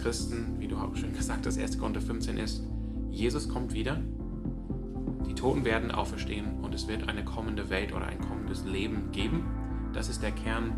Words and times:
Christen, 0.00 0.56
wie 0.58 0.68
du 0.68 0.76
auch 0.76 0.94
schon 0.96 1.12
gesagt 1.12 1.46
hast, 1.46 1.58
1. 1.58 1.78
Korinther 1.78 2.00
15 2.00 2.38
ist, 2.38 2.62
Jesus 3.10 3.48
kommt 3.48 3.72
wieder, 3.72 4.00
die 5.26 5.34
Toten 5.34 5.64
werden 5.64 5.90
auferstehen 5.90 6.60
und 6.62 6.74
es 6.74 6.88
wird 6.88 7.08
eine 7.08 7.24
kommende 7.24 7.70
Welt 7.70 7.92
oder 7.92 8.06
ein 8.06 8.20
kommendes 8.20 8.64
Leben 8.64 9.10
geben. 9.12 9.44
Das 9.92 10.08
ist 10.08 10.22
der 10.22 10.32
Kern 10.32 10.72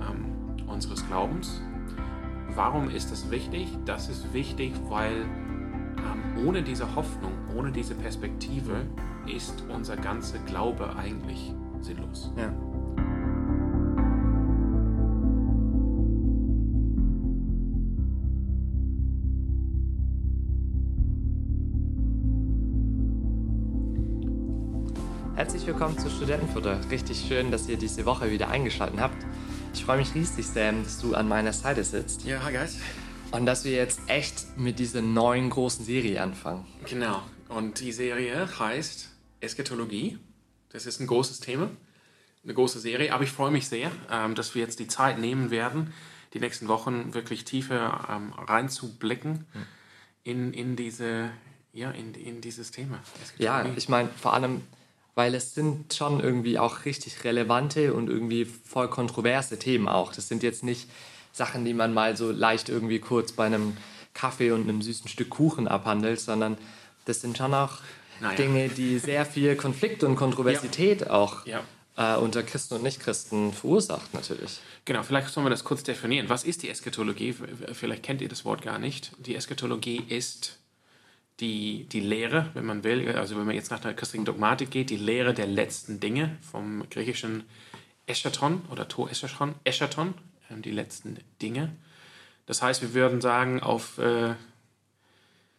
ähm, 0.00 0.68
unseres 0.68 1.06
Glaubens. 1.06 1.60
Warum 2.54 2.88
ist 2.88 3.10
das 3.12 3.30
wichtig? 3.30 3.68
Das 3.84 4.08
ist 4.08 4.32
wichtig, 4.32 4.72
weil 4.88 5.22
ähm, 5.22 6.46
ohne 6.46 6.62
diese 6.62 6.94
Hoffnung, 6.94 7.32
ohne 7.56 7.72
diese 7.72 7.94
Perspektive 7.94 8.86
ist 9.26 9.64
unser 9.68 9.96
ganzer 9.96 10.38
Glaube 10.40 10.94
eigentlich 10.96 11.52
sinnlos. 11.80 12.32
Ja. 12.36 12.52
Herzlich 25.56 25.72
willkommen 25.72 25.98
zu 25.98 26.10
Studentenfutter. 26.10 26.78
Richtig 26.90 27.18
schön, 27.26 27.50
dass 27.50 27.66
ihr 27.66 27.78
diese 27.78 28.04
Woche 28.04 28.30
wieder 28.30 28.50
eingeschaltet 28.50 29.00
habt. 29.00 29.16
Ich 29.72 29.86
freue 29.86 29.96
mich 29.96 30.14
riesig, 30.14 30.46
Sam, 30.46 30.84
dass 30.84 31.00
du 31.00 31.14
an 31.14 31.26
meiner 31.28 31.54
Seite 31.54 31.82
sitzt. 31.82 32.26
Ja, 32.26 32.42
hi 32.42 32.52
guys. 32.52 32.76
Und 33.30 33.46
dass 33.46 33.64
wir 33.64 33.72
jetzt 33.72 34.00
echt 34.06 34.58
mit 34.58 34.78
dieser 34.78 35.00
neuen 35.00 35.48
großen 35.48 35.82
Serie 35.82 36.20
anfangen. 36.20 36.66
Genau. 36.84 37.22
Und 37.48 37.80
die 37.80 37.92
Serie 37.92 38.46
heißt 38.58 39.08
Eschatologie. 39.40 40.18
Das 40.68 40.84
ist 40.84 41.00
ein 41.00 41.06
großes 41.06 41.40
Thema, 41.40 41.70
eine 42.44 42.52
große 42.52 42.78
Serie. 42.78 43.14
Aber 43.14 43.24
ich 43.24 43.32
freue 43.32 43.50
mich 43.50 43.66
sehr, 43.66 43.90
ähm, 44.12 44.34
dass 44.34 44.54
wir 44.54 44.60
jetzt 44.60 44.78
die 44.78 44.88
Zeit 44.88 45.18
nehmen 45.18 45.50
werden, 45.50 45.94
die 46.34 46.38
nächsten 46.38 46.68
Wochen 46.68 47.14
wirklich 47.14 47.46
tiefer 47.46 48.06
ähm, 48.10 48.34
reinzublicken 48.34 49.46
in, 50.22 50.52
in, 50.52 50.76
diese, 50.76 51.30
ja, 51.72 51.92
in, 51.92 52.12
in 52.12 52.42
dieses 52.42 52.72
Thema. 52.72 52.98
Ja, 53.38 53.54
Eschatologie. 53.54 53.78
ich 53.78 53.88
meine, 53.88 54.10
vor 54.20 54.34
allem, 54.34 54.60
weil 55.16 55.34
es 55.34 55.54
sind 55.54 55.92
schon 55.94 56.20
irgendwie 56.20 56.58
auch 56.60 56.84
richtig 56.84 57.24
relevante 57.24 57.92
und 57.94 58.08
irgendwie 58.08 58.44
voll 58.44 58.88
kontroverse 58.88 59.58
Themen 59.58 59.88
auch. 59.88 60.12
Das 60.12 60.28
sind 60.28 60.44
jetzt 60.44 60.62
nicht 60.62 60.88
Sachen, 61.32 61.64
die 61.64 61.74
man 61.74 61.92
mal 61.92 62.16
so 62.16 62.30
leicht 62.30 62.68
irgendwie 62.68 63.00
kurz 63.00 63.32
bei 63.32 63.46
einem 63.46 63.76
Kaffee 64.14 64.52
und 64.52 64.62
einem 64.68 64.80
süßen 64.82 65.08
Stück 65.08 65.30
Kuchen 65.30 65.66
abhandelt, 65.68 66.20
sondern 66.20 66.56
das 67.06 67.20
sind 67.22 67.36
schon 67.36 67.52
auch 67.54 67.78
Naja. 68.20 68.36
Dinge, 68.36 68.68
die 68.68 68.98
sehr 68.98 69.26
viel 69.26 69.56
Konflikt 69.56 70.04
und 70.04 70.16
Kontroversität 70.16 71.10
auch 71.10 71.44
Ja. 71.46 71.62
äh, 71.96 72.16
unter 72.18 72.42
Christen 72.42 72.74
und 72.74 72.82
Nichtchristen 72.82 73.52
verursacht 73.52 74.12
natürlich. 74.14 74.58
Genau, 74.84 75.02
vielleicht 75.02 75.28
sollen 75.28 75.46
wir 75.46 75.50
das 75.50 75.64
kurz 75.64 75.82
definieren. 75.82 76.28
Was 76.28 76.44
ist 76.44 76.62
die 76.62 76.68
Eschatologie? 76.70 77.34
Vielleicht 77.72 78.02
kennt 78.02 78.20
ihr 78.20 78.28
das 78.28 78.44
Wort 78.44 78.62
gar 78.62 78.78
nicht. 78.78 79.12
Die 79.18 79.34
Eschatologie 79.34 80.02
ist 80.08 80.58
die, 81.40 81.84
die 81.84 82.00
Lehre, 82.00 82.50
wenn 82.54 82.64
man 82.64 82.82
will, 82.82 83.08
also 83.16 83.36
wenn 83.36 83.44
man 83.44 83.54
jetzt 83.54 83.70
nach 83.70 83.80
der 83.80 83.94
christlichen 83.94 84.24
Dogmatik 84.24 84.70
geht, 84.70 84.90
die 84.90 84.96
Lehre 84.96 85.34
der 85.34 85.46
letzten 85.46 86.00
Dinge 86.00 86.36
vom 86.50 86.88
griechischen 86.88 87.44
Eschaton 88.06 88.62
oder 88.70 88.88
To 88.88 89.08
Eschaton, 89.08 89.54
Eschaton 89.64 90.14
ähm, 90.50 90.62
die 90.62 90.70
letzten 90.70 91.18
Dinge. 91.42 91.72
Das 92.46 92.62
heißt, 92.62 92.80
wir 92.80 92.94
würden 92.94 93.20
sagen 93.20 93.60
auf, 93.60 93.98
äh, 93.98 94.34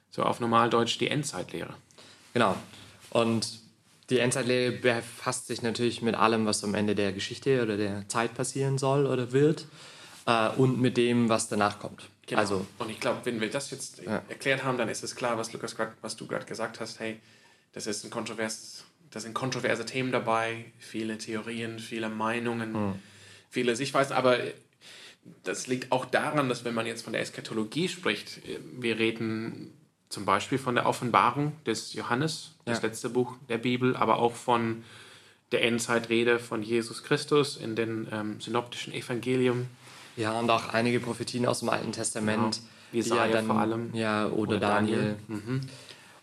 so 0.09 0.23
auf 0.23 0.39
Normaldeutsch 0.39 0.99
die 0.99 1.09
Endzeitlehre. 1.09 1.75
Genau. 2.33 2.55
Und 3.09 3.59
die 4.09 4.19
Endzeitlehre 4.19 4.71
befasst 4.71 5.47
sich 5.47 5.61
natürlich 5.61 6.01
mit 6.01 6.15
allem, 6.15 6.45
was 6.45 6.63
am 6.63 6.73
Ende 6.73 6.95
der 6.95 7.11
Geschichte 7.11 7.61
oder 7.61 7.77
der 7.77 8.07
Zeit 8.07 8.33
passieren 8.33 8.77
soll 8.77 9.05
oder 9.05 9.31
wird 9.31 9.65
äh, 10.25 10.49
und 10.49 10.79
mit 10.79 10.97
dem, 10.97 11.29
was 11.29 11.49
danach 11.49 11.79
kommt. 11.79 12.09
Genau. 12.27 12.41
Also, 12.41 12.67
und 12.77 12.89
ich 12.89 12.99
glaube, 12.99 13.21
wenn 13.23 13.39
wir 13.41 13.49
das 13.49 13.71
jetzt 13.71 14.01
Ja. 14.03 14.21
erklärt 14.29 14.63
haben, 14.63 14.77
dann 14.77 14.89
ist 14.89 15.03
es 15.03 15.15
klar, 15.15 15.37
was 15.37 15.53
Lukas 15.53 15.75
grad, 15.75 15.93
was 16.01 16.15
du 16.17 16.27
gerade 16.27 16.45
gesagt 16.45 16.79
hast. 16.79 16.99
Hey, 16.99 17.19
das 17.73 17.87
ist 17.87 18.03
ein 18.03 18.09
kontrovers, 18.09 18.83
da 19.11 19.19
sind 19.19 19.33
kontroverse 19.33 19.85
Themen 19.85 20.11
dabei, 20.11 20.65
viele 20.77 21.17
Theorien, 21.17 21.79
viele 21.79 22.09
Meinungen, 22.09 22.73
Hm. 22.73 22.93
viele 23.49 23.75
Sichtweisen. 23.75 24.13
Aber 24.13 24.37
das 25.43 25.67
liegt 25.67 25.91
auch 25.91 26.05
daran, 26.05 26.49
dass 26.49 26.65
wenn 26.65 26.73
man 26.73 26.85
jetzt 26.85 27.03
von 27.03 27.13
der 27.13 27.21
Eschatologie 27.21 27.87
spricht, 27.87 28.41
wir 28.79 28.99
reden 28.99 29.73
zum 30.09 30.25
Beispiel 30.25 30.57
von 30.57 30.75
der 30.75 30.85
Offenbarung 30.85 31.53
des 31.65 31.93
Johannes, 31.93 32.51
das 32.65 32.81
Ja. 32.81 32.87
letzte 32.87 33.09
Buch 33.09 33.35
der 33.49 33.57
Bibel, 33.57 33.95
aber 33.95 34.17
auch 34.19 34.35
von 34.35 34.83
der 35.53 35.63
Endzeitrede 35.63 36.39
von 36.39 36.61
Jesus 36.61 37.03
Christus 37.03 37.55
in 37.55 37.75
den 37.77 38.07
ähm, 38.11 38.41
synoptischen 38.41 38.93
Evangelium. 38.93 39.67
Ja, 40.17 40.37
und 40.37 40.49
auch 40.49 40.73
einige 40.73 40.99
Prophetien 40.99 41.45
aus 41.45 41.59
dem 41.59 41.69
Alten 41.69 41.91
Testament. 41.91 42.55
Genau. 42.55 42.67
Jesaja 42.91 43.43
vor 43.43 43.59
allem. 43.59 43.93
Ja, 43.93 44.27
oder, 44.27 44.37
Oder 44.37 44.59
Daniel. 44.59 45.17
Daniel. 45.27 45.45
Mhm. 45.45 45.61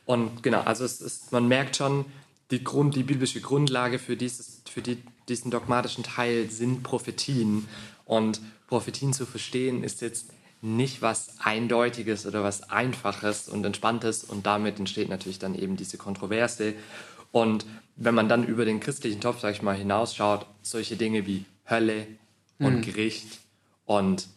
Und 0.06 0.42
genau, 0.42 0.60
also 0.60 0.84
es 0.84 1.00
ist, 1.00 1.32
man 1.32 1.48
merkt 1.48 1.76
schon, 1.76 2.04
die, 2.50 2.62
Grund, 2.62 2.94
die 2.94 3.02
biblische 3.02 3.40
Grundlage 3.40 3.98
für, 3.98 4.16
dieses, 4.16 4.62
für 4.68 4.82
die, 4.82 4.98
diesen 5.28 5.50
dogmatischen 5.50 6.04
Teil 6.04 6.50
sind 6.50 6.82
Prophetien. 6.82 7.66
Und 8.04 8.40
Prophetien 8.66 9.12
zu 9.12 9.24
verstehen 9.24 9.82
ist 9.82 10.02
jetzt 10.02 10.26
nicht 10.60 11.02
was 11.02 11.36
Eindeutiges 11.40 12.26
oder 12.26 12.42
was 12.42 12.70
Einfaches 12.70 13.48
und 13.48 13.64
Entspanntes. 13.64 14.24
Und 14.24 14.46
damit 14.46 14.78
entsteht 14.78 15.08
natürlich 15.08 15.38
dann 15.38 15.54
eben 15.54 15.76
diese 15.76 15.96
Kontroverse. 15.96 16.74
Und 17.32 17.66
wenn 17.96 18.14
man 18.14 18.28
dann 18.28 18.44
über 18.44 18.64
den 18.64 18.80
christlichen 18.80 19.20
Topf, 19.20 19.40
sag 19.40 19.52
ich 19.52 19.62
mal, 19.62 19.76
hinausschaut, 19.76 20.46
solche 20.62 20.96
Dinge 20.96 21.26
wie 21.26 21.44
Hölle 21.68 22.06
und 22.58 22.82
Gericht 22.82 23.43
und 23.86 24.28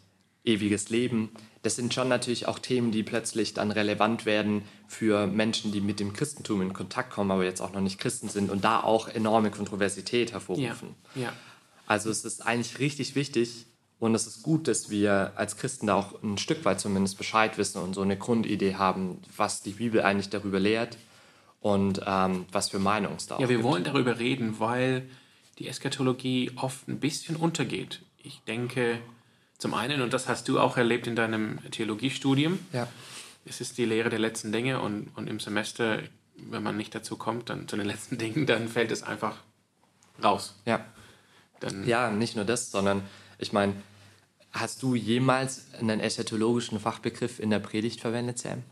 ewiges 0.44 0.90
Leben, 0.90 1.30
das 1.64 1.76
sind 1.76 1.94
schon 1.94 2.08
natürlich 2.08 2.48
auch 2.48 2.60
Themen, 2.60 2.92
die 2.92 3.04
plötzlich 3.04 3.54
dann 3.54 3.72
relevant 3.72 4.26
werden 4.26 4.62
für 4.88 5.28
Menschen, 5.28 5.72
die 5.74 5.82
mit 5.82 6.00
dem 6.00 6.14
Christentum 6.14 6.62
in 6.62 6.72
Kontakt 6.72 7.12
kommen, 7.12 7.32
aber 7.32 7.44
jetzt 7.44 7.60
auch 7.62 7.74
noch 7.74 7.82
nicht 7.82 8.00
Christen 8.00 8.30
sind 8.30 8.50
und 8.50 8.64
da 8.64 8.80
auch 8.82 9.10
enorme 9.10 9.52
Kontroversität 9.52 10.30
Ja, 10.30 10.34
hervorrufen. 10.36 10.96
ja. 11.16 11.34
Also 11.86 12.10
es 12.10 12.24
ist 12.26 12.46
eigentlich 12.46 12.80
richtig 12.80 13.16
wichtig 13.16 13.66
und 14.00 14.14
es 14.16 14.28
ist 14.28 14.44
gut, 14.44 14.68
dass 14.68 14.90
wir 14.90 15.34
als 15.36 15.58
Christen 15.58 15.88
da 15.88 15.96
auch 15.96 16.22
ein 16.24 16.38
Stück 16.38 16.64
weit 16.64 16.80
zumindest 16.80 17.18
Bescheid 17.18 17.58
wissen 17.58 17.82
und 17.82 17.94
so 17.94 18.02
eine 18.02 18.18
Grundidee 18.18 18.76
haben, 18.76 19.20
was 19.36 19.62
die 19.62 19.72
Bibel 19.72 20.02
eigentlich 20.02 20.30
darüber 20.30 20.60
lehrt 20.60 20.98
und 21.60 22.02
ähm, 22.06 22.46
was 22.52 22.70
für 22.70 22.80
Meinungen 22.80 23.18
es 23.18 23.28
da 23.28 23.36
Ja, 23.40 23.50
wir 23.50 23.58
gibt. 23.58 23.64
wollen 23.64 23.84
darüber 23.84 24.20
reden, 24.20 24.60
weil 24.60 25.10
die 25.60 25.68
Eschatologie 25.68 26.52
oft 26.56 26.88
ein 26.88 27.00
bisschen 27.00 27.36
untergeht. 27.36 28.02
Ich 28.22 28.42
denke, 28.48 29.00
zum 29.58 29.74
einen, 29.74 30.02
und 30.02 30.14
das 30.14 30.28
hast 30.28 30.48
du 30.48 30.60
auch 30.60 30.78
erlebt 30.78 31.08
in 31.08 31.16
deinem 31.16 31.60
Theologiestudium, 31.72 32.60
Ja. 32.74 32.88
es 33.46 33.62
ist 33.62 33.78
die 33.78 33.86
Lehre 33.86 34.10
der 34.10 34.20
letzten 34.20 34.52
Dinge 34.52 34.80
und, 34.82 35.10
und 35.16 35.28
im 35.28 35.40
Semester, 35.40 36.00
wenn 36.36 36.62
man 36.64 36.78
nicht 36.78 36.94
dazu 36.94 37.16
kommt, 37.18 37.50
dann 37.50 37.68
zu 37.68 37.76
den 37.78 37.86
letzten 37.88 38.18
Dingen, 38.20 38.46
dann 38.46 38.68
fällt 38.68 38.92
es 38.92 39.04
einfach 39.04 39.38
raus. 40.24 40.56
Ja. 40.66 40.86
Dann, 41.60 41.88
Ja, 41.88 42.12
nicht 42.12 42.36
nur 42.36 42.46
das, 42.46 42.70
sondern 42.72 43.02
ich 43.40 43.52
meine, 43.54 43.74
hast 44.52 44.82
du 44.84 44.94
jemals 44.96 45.66
einen 45.80 46.00
eschatologischen 46.00 46.80
Fachbegriff 46.80 47.40
in 47.40 47.50
der 47.50 47.60
Predigt 47.60 48.00
verwendet, 48.02 48.38
Sam? 48.40 48.64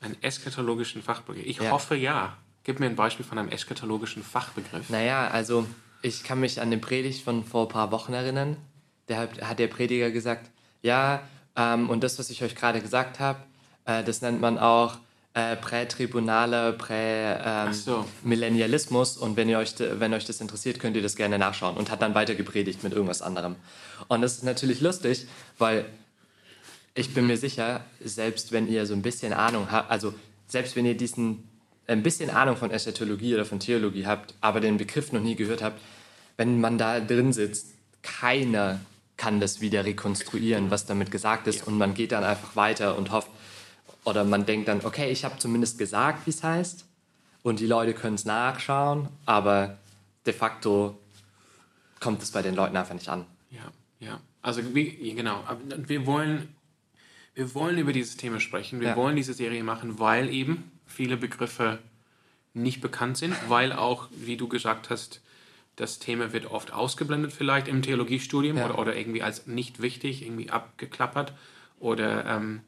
Einen 0.00 0.16
eschatologischen 0.22 1.02
Fachbegriff. 1.02 1.44
Ich 1.46 1.58
Ja. 1.58 1.70
hoffe 1.70 1.94
ja. 1.94 2.36
Gib 2.64 2.78
mir 2.80 2.86
ein 2.86 2.96
Beispiel 2.96 3.24
von 3.26 3.38
einem 3.38 3.48
eschatologischen 3.48 4.22
Fachbegriff. 4.22 4.88
Naja, 4.88 5.28
also 5.28 5.66
ich 6.00 6.22
kann 6.24 6.40
mich 6.40 6.60
an 6.60 6.68
eine 6.68 6.78
Predigt 6.78 7.22
von 7.24 7.44
vor 7.44 7.66
ein 7.66 7.68
paar 7.68 7.90
Wochen 7.90 8.12
erinnern. 8.12 8.56
Da 9.06 9.16
hat, 9.16 9.42
hat 9.42 9.58
der 9.58 9.68
Prediger 9.68 10.10
gesagt, 10.10 10.50
ja, 10.82 11.22
ähm, 11.56 11.90
und 11.90 12.02
das, 12.02 12.18
was 12.18 12.30
ich 12.30 12.42
euch 12.42 12.54
gerade 12.54 12.80
gesagt 12.80 13.20
habe, 13.20 13.40
äh, 13.84 14.02
das 14.04 14.22
nennt 14.22 14.40
man 14.40 14.58
auch 14.58 14.98
äh, 15.34 15.56
prätribunaler 15.56 16.76
Ach 16.78 17.72
so. 17.72 18.04
Prä-Millennialismus. 18.22 19.16
und 19.16 19.36
wenn, 19.36 19.48
ihr 19.48 19.58
euch, 19.58 19.74
wenn 19.78 20.12
euch 20.14 20.24
das 20.24 20.40
interessiert, 20.40 20.78
könnt 20.78 20.96
ihr 20.96 21.02
das 21.02 21.16
gerne 21.16 21.38
nachschauen. 21.38 21.76
Und 21.76 21.90
hat 21.90 22.02
dann 22.02 22.14
weiter 22.14 22.34
gepredigt 22.34 22.82
mit 22.82 22.92
irgendwas 22.92 23.22
anderem. 23.22 23.56
Und 24.08 24.22
das 24.22 24.34
ist 24.34 24.44
natürlich 24.44 24.80
lustig, 24.80 25.26
weil 25.58 25.86
ich 26.94 27.14
bin 27.14 27.26
mir 27.26 27.38
sicher, 27.38 27.84
selbst 28.04 28.52
wenn 28.52 28.68
ihr 28.68 28.84
so 28.84 28.92
ein 28.92 29.02
bisschen 29.02 29.32
Ahnung 29.32 29.70
habt, 29.70 29.90
also 29.90 30.12
selbst 30.46 30.76
wenn 30.76 30.84
ihr 30.84 30.96
diesen 30.96 31.48
ein 31.86 32.02
bisschen 32.02 32.30
Ahnung 32.30 32.56
von 32.56 32.70
Eschatologie 32.70 33.34
oder 33.34 33.44
von 33.44 33.58
Theologie 33.58 34.06
habt, 34.06 34.34
aber 34.40 34.60
den 34.60 34.76
Begriff 34.76 35.12
noch 35.12 35.20
nie 35.20 35.34
gehört 35.34 35.62
habt, 35.62 35.80
wenn 36.36 36.60
man 36.60 36.78
da 36.78 37.00
drin 37.00 37.32
sitzt, 37.32 37.68
keiner 38.02 38.80
kann 39.16 39.40
das 39.40 39.60
wieder 39.60 39.84
rekonstruieren, 39.84 40.70
was 40.70 40.86
damit 40.86 41.10
gesagt 41.10 41.46
ist 41.46 41.66
und 41.66 41.78
man 41.78 41.94
geht 41.94 42.12
dann 42.12 42.24
einfach 42.24 42.56
weiter 42.56 42.96
und 42.96 43.10
hofft, 43.12 43.30
oder 44.04 44.24
man 44.24 44.46
denkt 44.46 44.68
dann, 44.68 44.84
okay, 44.84 45.10
ich 45.10 45.24
habe 45.24 45.38
zumindest 45.38 45.78
gesagt, 45.78 46.26
wie 46.26 46.30
es 46.30 46.42
heißt 46.42 46.84
und 47.42 47.60
die 47.60 47.66
Leute 47.66 47.94
können 47.94 48.14
es 48.16 48.24
nachschauen, 48.24 49.08
aber 49.26 49.78
de 50.26 50.32
facto 50.32 50.98
kommt 52.00 52.22
es 52.22 52.30
bei 52.32 52.42
den 52.42 52.54
Leuten 52.54 52.76
einfach 52.76 52.94
nicht 52.94 53.08
an. 53.08 53.26
Ja, 53.50 53.70
ja. 54.00 54.20
Also 54.40 54.74
wie, 54.74 55.14
genau. 55.14 55.44
Wir 55.86 56.04
wollen, 56.04 56.52
wir 57.34 57.54
wollen 57.54 57.78
über 57.78 57.92
dieses 57.92 58.16
Thema 58.16 58.40
sprechen. 58.40 58.80
Wir 58.80 58.88
Ja. 58.88 58.96
wollen 58.96 59.14
diese 59.14 59.34
Serie 59.34 59.62
machen, 59.62 60.00
weil 60.00 60.28
eben 60.30 60.72
viele 60.84 61.16
Begriffe 61.16 61.78
nicht 62.52 62.80
bekannt 62.80 63.18
sind, 63.18 63.36
weil 63.48 63.72
auch, 63.72 64.08
wie 64.10 64.36
du 64.36 64.48
gesagt 64.48 64.90
hast, 64.90 65.20
das 65.76 65.98
Thema 65.98 66.32
wird 66.32 66.46
oft 66.50 66.72
ausgeblendet 66.72 67.32
vielleicht 67.32 67.68
im 67.68 67.82
Theologiestudium 67.82 68.56
Ja. 68.58 68.66
oder, 68.66 68.78
oder 68.78 68.96
irgendwie 68.96 69.22
als 69.22 69.46
nicht 69.46 69.80
wichtig 69.80 70.22
irgendwie 70.22 70.50
abgeklappert 70.50 71.32
oder 71.80 72.24
ähm, 72.26 72.60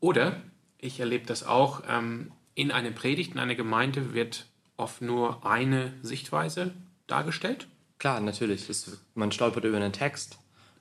Oder 0.00 0.36
ich 0.78 1.00
erlebe 1.00 1.26
das 1.26 1.44
auch, 1.46 1.82
ähm, 1.88 2.30
in 2.54 2.70
einer 2.70 2.90
Predigt, 2.90 3.32
in 3.32 3.40
einer 3.40 3.54
Gemeinde 3.54 4.12
wird 4.12 4.46
oft 4.76 5.00
nur 5.00 5.46
eine 5.46 5.94
Sichtweise 6.02 6.74
dargestellt. 7.06 7.66
Klar, 7.98 8.20
natürlich. 8.20 8.66
Das, 8.66 8.98
man 9.14 9.32
stolpert 9.32 9.64
über 9.64 9.76
einen 9.78 9.92
Text, 9.92 10.38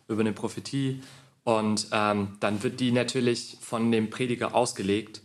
über 0.09 0.19
eine 0.21 0.33
Prophetie 0.33 1.01
und 1.45 1.87
ähm, 1.91 2.35
dann 2.41 2.61
wird 2.63 2.79
die 2.79 2.91
natürlich 2.91 3.57
von 3.61 3.91
dem 3.91 4.09
Prediger 4.09 4.53
ausgelegt 4.53 5.21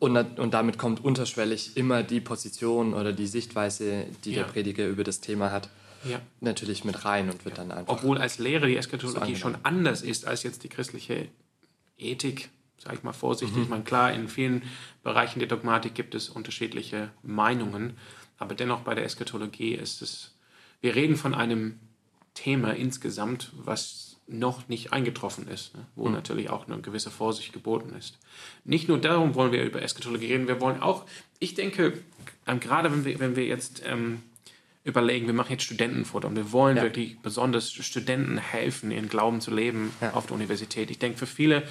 und, 0.00 0.16
und 0.38 0.54
damit 0.54 0.78
kommt 0.78 1.04
unterschwellig 1.04 1.76
immer 1.76 2.02
die 2.02 2.20
Position 2.20 2.94
oder 2.94 3.12
die 3.12 3.26
Sichtweise, 3.26 4.06
die 4.24 4.32
ja. 4.32 4.42
der 4.42 4.50
Prediger 4.50 4.88
über 4.88 5.04
das 5.04 5.20
Thema 5.20 5.52
hat, 5.52 5.68
ja. 6.04 6.20
natürlich 6.40 6.84
mit 6.84 7.04
rein 7.04 7.28
und 7.28 7.44
wird 7.44 7.58
ja. 7.58 7.64
dann 7.64 7.78
einfach. 7.78 7.92
Obwohl 7.92 8.16
als 8.16 8.38
Lehre 8.38 8.66
die 8.66 8.78
Eschatologie 8.78 9.36
schon 9.36 9.58
anders 9.62 10.00
ist 10.00 10.26
als 10.26 10.42
jetzt 10.42 10.64
die 10.64 10.70
christliche 10.70 11.28
Ethik, 11.98 12.48
sage 12.78 12.96
ich 12.96 13.02
mal 13.02 13.12
vorsichtig. 13.12 13.58
Mhm. 13.58 13.62
Ich 13.64 13.68
meine, 13.68 13.84
klar, 13.84 14.10
in 14.12 14.28
vielen 14.28 14.62
Bereichen 15.02 15.38
der 15.38 15.48
Dogmatik 15.48 15.94
gibt 15.94 16.14
es 16.14 16.30
unterschiedliche 16.30 17.10
Meinungen, 17.22 17.98
aber 18.38 18.54
dennoch 18.54 18.80
bei 18.80 18.94
der 18.94 19.04
Eschatologie 19.04 19.74
ist 19.74 20.00
es, 20.00 20.34
wir 20.80 20.94
reden 20.94 21.16
von 21.16 21.34
einem 21.34 21.78
Thema 22.32 22.74
insgesamt, 22.74 23.52
was 23.54 24.09
noch 24.30 24.68
nicht 24.68 24.92
eingetroffen 24.92 25.48
ist, 25.48 25.74
ne? 25.74 25.86
wo 25.96 26.06
mhm. 26.06 26.14
natürlich 26.14 26.50
auch 26.50 26.66
eine 26.66 26.80
gewisse 26.80 27.10
Vorsicht 27.10 27.52
geboten 27.52 27.94
ist. 27.98 28.18
Nicht 28.64 28.88
nur 28.88 28.98
darum 28.98 29.34
wollen 29.34 29.52
wir 29.52 29.64
über 29.64 29.82
Eschatologie 29.82 30.26
reden, 30.26 30.48
wir 30.48 30.60
wollen 30.60 30.80
auch, 30.80 31.04
ich 31.38 31.54
denke, 31.54 31.98
ähm, 32.46 32.60
gerade 32.60 32.92
wenn 32.92 33.04
wir, 33.04 33.18
wenn 33.18 33.36
wir 33.36 33.44
jetzt 33.44 33.82
ähm, 33.84 34.22
überlegen, 34.84 35.26
wir 35.26 35.34
machen 35.34 35.52
jetzt 35.52 35.64
Studentenfoto 35.64 36.28
und 36.28 36.36
wir 36.36 36.52
wollen 36.52 36.76
ja. 36.76 36.82
wirklich 36.84 37.18
besonders 37.20 37.72
Studenten 37.72 38.38
helfen, 38.38 38.90
ihren 38.90 39.08
Glauben 39.08 39.40
zu 39.40 39.50
leben 39.50 39.92
ja. 40.00 40.14
auf 40.14 40.26
der 40.26 40.36
Universität. 40.36 40.90
Ich 40.90 40.98
denke, 40.98 41.18
für 41.18 41.26
viele, 41.26 41.64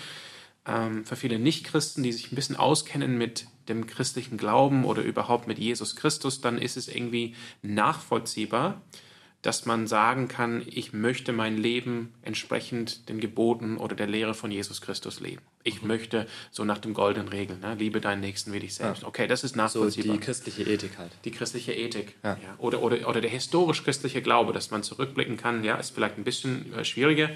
ähm, 0.67 1.05
für 1.05 1.15
viele 1.15 1.39
Nichtchristen, 1.39 2.03
die 2.03 2.11
sich 2.11 2.31
ein 2.31 2.35
bisschen 2.35 2.55
auskennen 2.55 3.17
mit 3.17 3.47
dem 3.67 3.87
christlichen 3.87 4.37
Glauben 4.37 4.83
oder 4.83 5.01
überhaupt 5.01 5.47
mit 5.47 5.59
Jesus 5.59 5.95
Christus, 5.95 6.41
dann 6.41 6.57
ist 6.57 6.77
es 6.77 6.87
irgendwie 6.87 7.35
nachvollziehbar, 7.61 8.81
dass 9.41 9.65
man 9.65 9.87
sagen 9.87 10.27
kann, 10.27 10.61
ich 10.65 10.91
möchte 10.91 11.31
mein 11.31 11.57
Leben 11.57 12.13
entsprechend 12.23 13.07
den 13.07 13.21
Geboten 13.21 13.77
oder 13.77 13.95
der 13.95 14.07
Lehre 14.07 14.33
von 14.33 14.51
Jesus 14.51 14.81
Christus 14.81 15.21
leben. 15.21 15.41
Ich 15.63 15.81
mhm. 15.81 15.87
möchte 15.87 16.27
so 16.51 16.65
nach 16.65 16.77
dem 16.77 16.93
goldenen 16.93 17.29
Regeln, 17.29 17.61
ne? 17.61 17.75
liebe 17.75 18.01
deinen 18.01 18.19
Nächsten 18.19 18.51
wie 18.51 18.59
dich 18.59 18.75
selbst. 18.75 19.03
Ja. 19.03 19.07
Okay, 19.07 19.27
das 19.27 19.45
ist 19.45 19.55
nachvollziehbar. 19.55 20.13
So 20.15 20.19
die 20.19 20.25
christliche 20.25 20.63
Ethik 20.63 20.97
halt. 20.97 21.11
Die 21.23 21.31
christliche 21.31 21.73
Ethik. 21.73 22.15
Ja. 22.23 22.31
ja. 22.31 22.55
Oder, 22.57 22.81
oder, 22.81 23.07
oder 23.07 23.21
der 23.21 23.29
historisch-christliche 23.29 24.21
Glaube, 24.21 24.51
dass 24.51 24.71
man 24.71 24.83
zurückblicken 24.83 25.37
kann, 25.37 25.63
ja, 25.63 25.75
ist 25.75 25.91
vielleicht 25.91 26.17
ein 26.17 26.25
bisschen 26.25 26.73
äh, 26.73 26.83
schwieriger 26.83 27.29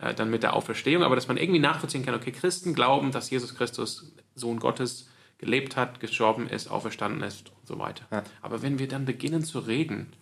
äh, 0.00 0.12
dann 0.12 0.28
mit 0.28 0.42
der 0.42 0.54
Auferstehung, 0.54 1.02
aber 1.02 1.14
dass 1.14 1.28
man 1.28 1.38
irgendwie 1.38 1.60
nachvollziehen 1.60 2.04
kann, 2.04 2.14
okay, 2.14 2.32
Christen 2.32 2.74
glauben, 2.74 3.10
dass 3.10 3.30
Jesus 3.30 3.54
Christus 3.54 4.12
Sohn 4.34 4.58
Gottes 4.58 5.08
gelebt 5.38 5.76
hat, 5.76 6.00
gestorben 6.00 6.46
ist, 6.48 6.68
auferstanden 6.68 7.22
ist 7.22 7.50
und 7.50 7.66
so 7.66 7.78
weiter. 7.78 8.04
Ja. 8.10 8.24
Aber 8.42 8.60
wenn 8.60 8.78
wir 8.78 8.88
dann 8.88 9.06
beginnen 9.06 9.44
zu 9.44 9.60
reden, 9.60 10.12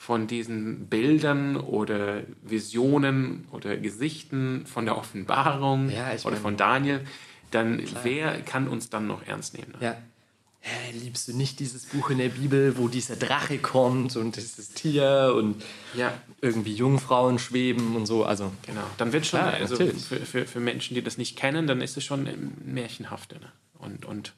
von 0.00 0.26
diesen 0.26 0.86
Bildern 0.86 1.58
oder 1.58 2.22
Visionen 2.40 3.46
oder 3.52 3.76
Gesichten 3.76 4.64
von 4.64 4.86
der 4.86 4.96
Offenbarung 4.96 5.90
ja, 5.90 6.10
oder 6.24 6.36
von 6.36 6.56
Daniel, 6.56 7.02
dann 7.50 7.84
klar. 7.84 8.00
wer 8.02 8.40
kann 8.40 8.66
uns 8.66 8.88
dann 8.88 9.06
noch 9.06 9.26
ernst 9.26 9.58
nehmen? 9.58 9.74
Ja. 9.78 9.98
Hä, 10.60 10.92
liebst 10.92 11.28
du 11.28 11.36
nicht 11.36 11.60
dieses 11.60 11.84
Buch 11.84 12.08
in 12.08 12.16
der 12.16 12.30
Bibel, 12.30 12.78
wo 12.78 12.88
dieser 12.88 13.14
Drache 13.14 13.58
kommt 13.58 14.16
und 14.16 14.36
dieses 14.36 14.70
Tier 14.70 15.34
und 15.36 15.62
ja. 15.92 16.14
irgendwie 16.40 16.72
Jungfrauen 16.72 17.38
schweben 17.38 17.94
und 17.94 18.06
so? 18.06 18.24
Also 18.24 18.50
genau, 18.64 18.86
dann 18.96 19.12
wird 19.12 19.26
schon, 19.26 19.40
klar, 19.40 19.52
also 19.52 19.76
für, 19.76 19.92
für, 19.92 20.46
für, 20.46 20.60
Menschen, 20.60 20.94
die 20.94 21.02
das 21.02 21.18
nicht 21.18 21.36
kennen, 21.36 21.66
dann 21.66 21.82
ist 21.82 21.98
es 21.98 22.04
schon 22.04 22.26
märchenhafter 22.64 23.38
ne? 23.38 23.52
und, 23.78 24.06
und 24.06 24.32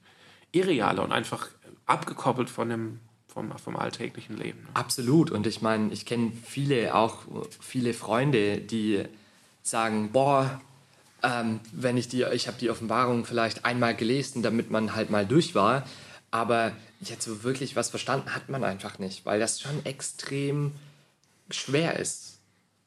irrealer 0.50 1.05
und 1.05 1.12
einfach 1.12 1.50
abgekoppelt 1.87 2.50
von 2.50 2.73
einem 2.73 2.99
vom, 3.32 3.56
vom 3.58 3.76
alltäglichen 3.76 4.37
Leben. 4.37 4.67
Absolut. 4.75 5.31
Und 5.31 5.46
ich 5.46 5.62
meine, 5.62 5.93
ich 5.93 6.05
kenne 6.06 6.32
viele, 6.44 6.94
auch 6.94 7.19
viele 7.61 7.94
Freunde, 7.94 8.58
die 8.58 9.05
sagen, 9.62 10.11
boah, 10.12 10.61
ähm, 11.23 11.61
wenn 11.73 11.96
ich 11.96 12.08
die, 12.08 12.25
ich 12.32 12.49
habe 12.49 12.58
die 12.58 12.70
Offenbarung 12.70 13.25
vielleicht 13.25 13.64
einmal 13.64 13.94
gelesen, 13.94 14.43
damit 14.43 14.70
man 14.70 14.94
halt 14.94 15.11
mal 15.11 15.25
durch 15.25 15.55
war, 15.55 15.87
aber 16.31 16.73
jetzt 17.00 17.25
so 17.25 17.43
wirklich 17.43 17.76
was 17.76 17.90
verstanden 17.90 18.34
hat 18.34 18.49
man 18.49 18.64
einfach 18.64 18.99
nicht, 18.99 19.25
weil 19.25 19.40
das 19.40 19.61
schon 19.61 19.85
extrem 19.85 20.73
schwer 21.50 21.99
ist, 21.99 22.38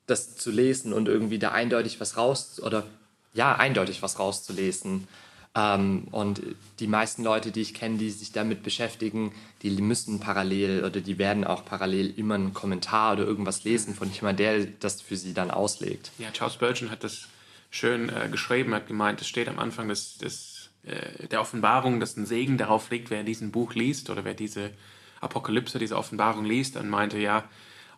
das 0.07 0.35
zu 0.35 0.51
lesen 0.51 0.93
und 0.93 1.07
irgendwie 1.07 1.39
da 1.39 1.51
eindeutig 1.51 1.99
was 1.99 2.17
raus 2.17 2.59
oder 2.61 2.85
ja, 3.33 3.55
eindeutig 3.55 4.01
was 4.01 4.19
rauszulesen. 4.19 5.07
Ähm, 5.55 6.07
und 6.11 6.41
die 6.79 6.87
meisten 6.87 7.23
Leute, 7.23 7.51
die 7.51 7.61
ich 7.61 7.73
kenne, 7.73 7.97
die 7.97 8.09
sich 8.09 8.33
damit 8.33 8.61
beschäftigen, 8.61 9.31
die 9.61 9.69
müssen 9.69 10.19
parallel 10.19 10.83
oder 10.83 10.99
die 10.99 11.17
werden 11.17 11.45
auch 11.45 11.63
parallel 11.63 12.13
immer 12.17 12.35
einen 12.35 12.53
Kommentar 12.53 13.13
oder 13.13 13.23
irgendwas 13.23 13.63
lesen 13.63 13.95
von 13.95 14.11
jemandem, 14.11 14.37
der 14.37 14.65
das 14.81 15.01
für 15.01 15.15
sie 15.15 15.33
dann 15.33 15.51
auslegt. 15.51 16.11
Ja, 16.17 16.29
Charles 16.31 16.55
Spurgeon 16.55 16.91
hat 16.91 17.05
das 17.05 17.29
schön 17.71 18.09
äh, 18.09 18.27
geschrieben, 18.29 18.73
hat 18.73 18.87
gemeint, 18.87 19.21
es 19.21 19.27
steht 19.27 19.47
am 19.47 19.57
Anfang 19.57 19.87
des, 19.87 20.17
des, 20.17 20.71
äh, 20.83 21.27
der 21.29 21.39
Offenbarung, 21.39 22.01
dass 22.01 22.17
ein 22.17 22.25
Segen 22.25 22.57
darauf 22.57 22.89
liegt, 22.89 23.09
wer 23.09 23.23
diesen 23.23 23.51
Buch 23.51 23.75
liest 23.75 24.09
oder 24.09 24.25
wer 24.25 24.33
diese 24.33 24.71
Apokalypse, 25.21 25.79
diese 25.79 25.97
Offenbarung 25.97 26.43
liest, 26.43 26.75
dann 26.75 26.89
meinte 26.89 27.17
ja, 27.17 27.45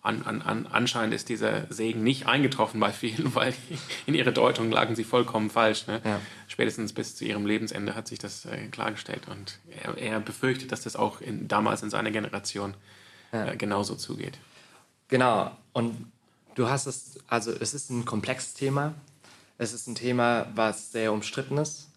an, 0.08 0.22
an, 0.24 0.42
an, 0.42 0.68
anscheinend 0.72 1.14
ist 1.14 1.28
dieser 1.28 1.72
Segen 1.72 2.02
nicht 2.04 2.28
eingetroffen 2.28 2.80
bei 2.80 2.92
vielen, 2.92 3.36
weil 3.36 3.54
in 4.06 4.14
ihrer 4.14 4.32
Deutung 4.32 4.72
lagen 4.72 4.96
sie 4.96 5.04
vollkommen 5.04 5.50
falsch. 5.50 5.88
Ne? 5.88 6.02
Ja. 6.04 6.20
Spätestens 6.58 6.92
bis 6.92 7.16
zu 7.16 7.24
ihrem 7.24 7.46
Lebensende 7.46 7.94
hat 7.94 8.08
sich 8.08 8.18
das 8.18 8.46
äh, 8.46 8.70
klargestellt 8.72 9.28
und 9.28 9.60
er, 9.84 9.96
er, 9.96 10.20
befürchtet, 10.20 10.72
dass 10.72 10.82
das 10.82 10.96
auch 10.96 11.22
in, 11.22 11.48
damals 11.48 11.84
in 11.84 11.92
seiner 11.92 12.10
Generation 12.10 12.74
äh, 13.32 13.56
genauso 13.58 13.94
zugeht. 13.94 14.40
Genau, 15.08 15.56
und 15.74 16.12
du 16.56 16.68
hast 16.68 16.88
es, 16.88 17.20
also 17.28 17.52
es 17.52 17.76
ist 17.76 17.92
ein 17.92 18.06
komplexes 18.06 18.56
Thema, 18.56 18.96
es 19.60 19.72
ist 19.72 19.86
ein 19.86 19.94
Thema, 19.94 20.48
was 20.56 20.92
sehr 20.92 21.14
umstritten 21.14 21.60
ist. 21.60 21.90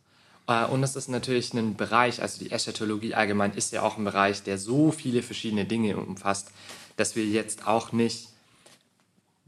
Äh, 0.46 0.66
und 0.66 0.82
es 0.82 0.94
ist 0.94 1.08
natürlich 1.08 1.54
ein 1.54 1.74
Bereich, 1.74 2.20
also 2.20 2.38
die 2.44 2.50
Eschatologie 2.50 3.14
allgemein 3.14 3.54
ist 3.54 3.72
ja 3.72 3.80
auch 3.80 3.96
ein 3.96 4.04
Bereich, 4.04 4.42
der 4.42 4.58
so 4.58 4.92
viele 4.92 5.22
verschiedene 5.22 5.64
Dinge 5.64 5.96
umfasst, 5.96 6.50
dass 6.98 7.17
wir 7.17 7.24
jetzt 7.24 7.67
auch 7.67 7.93
nicht, 7.93 8.29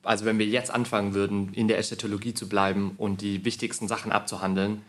also 0.04 0.24
wenn 0.24 0.38
wir 0.38 0.46
jetzt 0.46 0.70
anfangen 0.70 1.12
würden, 1.12 1.52
in 1.52 1.68
der 1.68 1.76
Eschatologie 1.76 2.32
zu 2.32 2.48
bleiben 2.48 2.94
und 2.96 3.20
die 3.20 3.44
wichtigsten 3.44 3.88
Sachen 3.88 4.10
abzuhandeln, 4.10 4.80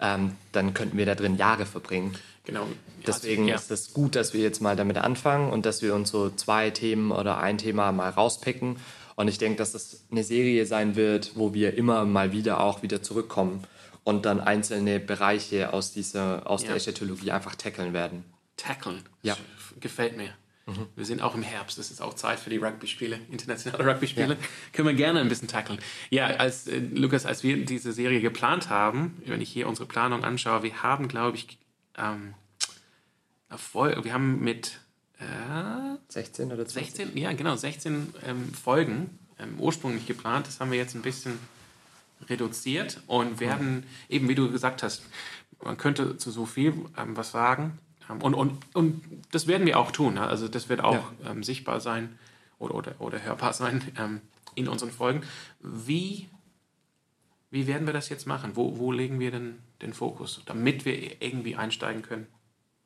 ähm, 0.00 0.32
dann 0.52 0.74
könnten 0.74 0.98
wir 0.98 1.06
da 1.06 1.14
drin 1.14 1.36
Jahre 1.36 1.66
verbringen. 1.66 2.16
Genau. 2.44 2.66
Deswegen 3.06 3.48
ja. 3.48 3.56
ist 3.56 3.70
es 3.70 3.92
gut, 3.92 4.14
dass 4.14 4.32
wir 4.32 4.40
jetzt 4.40 4.60
mal 4.60 4.76
damit 4.76 4.98
anfangen 4.98 5.50
und 5.50 5.66
dass 5.66 5.82
wir 5.82 5.94
uns 5.94 6.10
so 6.10 6.30
zwei 6.30 6.70
Themen 6.70 7.10
oder 7.12 7.38
ein 7.38 7.58
Thema 7.58 7.92
mal 7.92 8.10
rauspicken. 8.10 8.76
Und 9.16 9.28
ich 9.28 9.38
denke, 9.38 9.58
dass 9.58 9.72
das 9.72 10.04
eine 10.10 10.22
Serie 10.22 10.66
sein 10.66 10.94
wird, 10.94 11.32
wo 11.34 11.54
wir 11.54 11.76
immer 11.76 12.04
mal 12.04 12.32
wieder 12.32 12.60
auch 12.60 12.82
wieder 12.82 13.02
zurückkommen 13.02 13.64
und 14.04 14.26
dann 14.26 14.40
einzelne 14.40 15.00
Bereiche 15.00 15.72
aus, 15.72 15.92
dieser, 15.92 16.48
aus 16.48 16.62
ja. 16.62 16.68
der 16.68 16.76
Eschatologie 16.76 17.32
einfach 17.32 17.56
tackeln 17.56 17.92
werden. 17.92 18.24
Tackeln? 18.56 19.02
Ja. 19.22 19.36
Gefällt 19.80 20.16
mir. 20.16 20.30
Mhm. 20.66 20.88
Wir 20.96 21.04
sind 21.04 21.22
auch 21.22 21.34
im 21.34 21.42
Herbst, 21.42 21.78
es 21.78 21.92
ist 21.92 22.02
auch 22.02 22.14
Zeit 22.14 22.40
für 22.40 22.50
die 22.50 22.56
Rugby-Spiele, 22.56 23.20
internationale 23.30 23.86
Rugby-Spiele. 23.86 24.34
Ja. 24.34 24.40
Können 24.72 24.88
wir 24.88 24.94
gerne 24.94 25.20
ein 25.20 25.28
bisschen 25.28 25.46
tackeln. 25.46 25.78
Ja, 26.10 26.26
als 26.26 26.66
äh, 26.66 26.78
Lukas, 26.78 27.24
als 27.24 27.44
wir 27.44 27.64
diese 27.64 27.92
Serie 27.92 28.20
geplant 28.20 28.68
haben, 28.68 29.22
wenn 29.26 29.40
ich 29.40 29.50
hier 29.50 29.68
unsere 29.68 29.86
Planung 29.86 30.24
anschaue, 30.24 30.64
wir 30.64 30.82
haben, 30.82 31.06
glaube 31.06 31.36
ich, 31.36 31.58
ähm, 31.96 32.34
Erfolg, 33.48 34.04
wir 34.04 34.12
haben 34.12 34.40
mit 34.40 34.80
äh, 35.20 35.96
16 36.08 36.52
oder 36.52 36.66
20? 36.66 36.94
16, 36.94 37.16
ja, 37.16 37.32
genau, 37.32 37.54
16 37.54 38.14
ähm, 38.26 38.52
Folgen 38.52 39.18
ähm, 39.38 39.60
ursprünglich 39.60 40.06
geplant. 40.06 40.48
Das 40.48 40.58
haben 40.58 40.72
wir 40.72 40.78
jetzt 40.78 40.96
ein 40.96 41.02
bisschen 41.02 41.38
reduziert 42.28 43.00
und 43.06 43.38
werden, 43.38 43.76
mhm. 43.76 43.84
eben 44.08 44.28
wie 44.28 44.34
du 44.34 44.50
gesagt 44.50 44.82
hast, 44.82 45.02
man 45.62 45.76
könnte 45.76 46.16
zu 46.18 46.30
so 46.32 46.44
viel 46.44 46.74
ähm, 46.98 47.16
was 47.16 47.30
sagen. 47.30 47.78
Und, 48.08 48.34
und, 48.34 48.58
und 48.74 49.02
das 49.32 49.46
werden 49.46 49.66
wir 49.66 49.78
auch 49.78 49.90
tun. 49.90 50.18
Also 50.18 50.48
das 50.48 50.68
wird 50.68 50.82
auch 50.82 51.12
ja. 51.24 51.30
ähm, 51.30 51.42
sichtbar 51.42 51.80
sein 51.80 52.18
oder, 52.58 52.74
oder, 52.74 52.94
oder 53.00 53.22
hörbar 53.22 53.52
sein 53.52 53.82
ähm, 53.98 54.20
in 54.54 54.68
unseren 54.68 54.90
Folgen. 54.90 55.22
Wie, 55.60 56.28
wie 57.50 57.66
werden 57.66 57.86
wir 57.86 57.92
das 57.92 58.08
jetzt 58.08 58.26
machen? 58.26 58.52
Wo, 58.54 58.78
wo 58.78 58.92
legen 58.92 59.18
wir 59.18 59.30
denn 59.30 59.58
den 59.82 59.92
Fokus, 59.92 60.42
damit 60.46 60.84
wir 60.84 61.20
irgendwie 61.20 61.56
einsteigen 61.56 62.02
können 62.02 62.26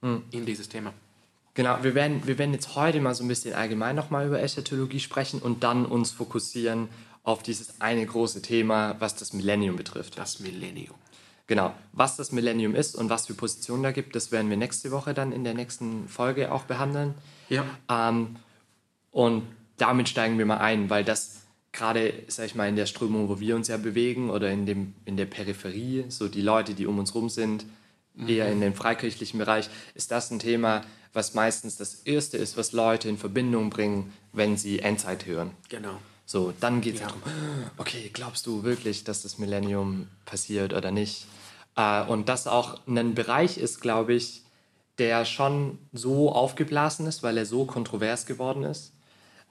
hm. 0.01 0.25
in 0.31 0.47
dieses 0.47 0.69
Thema? 0.69 0.93
Genau, 1.55 1.83
wir 1.83 1.95
werden, 1.95 2.27
wir 2.27 2.39
werden 2.39 2.55
jetzt 2.55 2.77
heute 2.77 3.01
mal 3.01 3.15
so 3.15 3.25
ein 3.25 3.29
bisschen 3.29 3.55
allgemein 3.55 3.97
nochmal 3.97 4.27
über 4.27 4.41
Eschatologie 4.41 5.01
sprechen 5.01 5.41
und 5.43 5.65
dann 5.65 5.85
uns 5.85 6.13
fokussieren 6.13 6.89
auf 7.23 7.43
dieses 7.43 7.81
eine 7.81 8.07
große 8.07 8.41
Thema, 8.41 8.97
was 8.99 9.17
das 9.17 9.33
Millennium 9.33 9.77
betrifft. 9.77 10.17
Das 10.17 10.41
Millennium. 10.41 10.95
Genau, 11.51 11.75
was 11.91 12.15
das 12.15 12.31
Millennium 12.31 12.77
ist 12.77 12.95
und 12.95 13.11
was 13.11 13.27
für 13.27 13.35
Positionen 13.35 13.83
da 13.83 13.91
gibt, 13.91 14.15
das 14.15 14.31
werden 14.31 14.51
wir 14.51 14.57
nächste 14.57 14.93
Woche 14.93 15.15
dann 15.15 15.33
in 15.33 15.43
der 15.43 15.53
nächsten 15.53 16.07
Folge 16.07 16.53
auch 16.53 16.63
behandeln. 16.63 17.15
Ja. 17.49 17.65
Ähm, 17.89 18.37
und 19.11 19.43
damit 19.77 20.09
steigen 20.09 20.39
wir 20.39 20.47
mal 20.47 20.59
ein, 20.59 20.91
weil 20.91 21.03
das 21.03 21.41
gerade, 21.73 22.15
sag 22.29 22.47
ich 22.47 22.55
mal, 22.55 22.69
in 22.69 22.77
der 22.77 22.87
Strömung, 22.87 23.29
wo 23.29 23.41
wir 23.41 23.57
uns 23.57 23.67
ja 23.67 23.79
bewegen 23.79 24.31
oder 24.31 24.49
in, 24.49 24.65
dem, 24.65 24.95
in 25.07 25.17
der 25.17 25.27
Peripherie, 25.27 26.05
so 26.09 26.29
die 26.29 26.41
Leute, 26.41 26.75
die 26.75 26.87
um 26.87 27.01
uns 27.01 27.17
rum 27.17 27.29
sind, 27.29 27.67
eher 28.29 28.49
in 28.53 28.61
dem 28.61 28.75
freikirchlichen 28.75 29.41
Bereich, 29.41 29.69
ist 29.97 30.13
das 30.13 30.31
ein 30.31 30.39
Thema, 30.39 30.83
was 31.13 31.35
meistens 31.35 31.77
das 31.77 31.95
Erste 32.05 32.37
ist, 32.39 32.57
was 32.59 32.71
Leute 32.71 33.09
in 33.09 33.19
Verbindung 33.19 33.71
bringen, 33.71 34.13
wenn 34.33 34.57
sie 34.57 34.79
Endzeit 34.79 35.27
hören. 35.27 35.51
Genau. 35.69 35.99
So, 36.27 36.55
dann 36.61 36.81
geht 36.81 36.95
es 36.95 37.01
Ja. 37.01 37.09
darum, 37.09 37.23
okay, 37.77 38.09
glaubst 38.13 38.47
du 38.47 38.63
wirklich, 38.63 39.03
dass 39.03 39.23
das 39.23 39.39
Millennium 39.39 40.07
passiert 40.27 40.73
oder 40.75 40.93
nicht? 40.93 41.27
Äh, 41.77 42.03
und 42.05 42.29
das 42.29 42.47
auch 42.47 42.81
ein 42.87 43.15
Bereich 43.15 43.59
ist, 43.59 43.81
glaube 43.81 44.15
ich, 44.15 44.43
der 44.99 45.25
schon 45.25 45.79
so 45.93 46.31
aufgeblasen 46.33 47.07
ist, 47.07 47.23
weil 47.23 47.39
er 47.39 47.47
so 47.47 47.65
kontrovers 47.65 48.27
geworden 48.27 48.65
ist, 48.65 48.93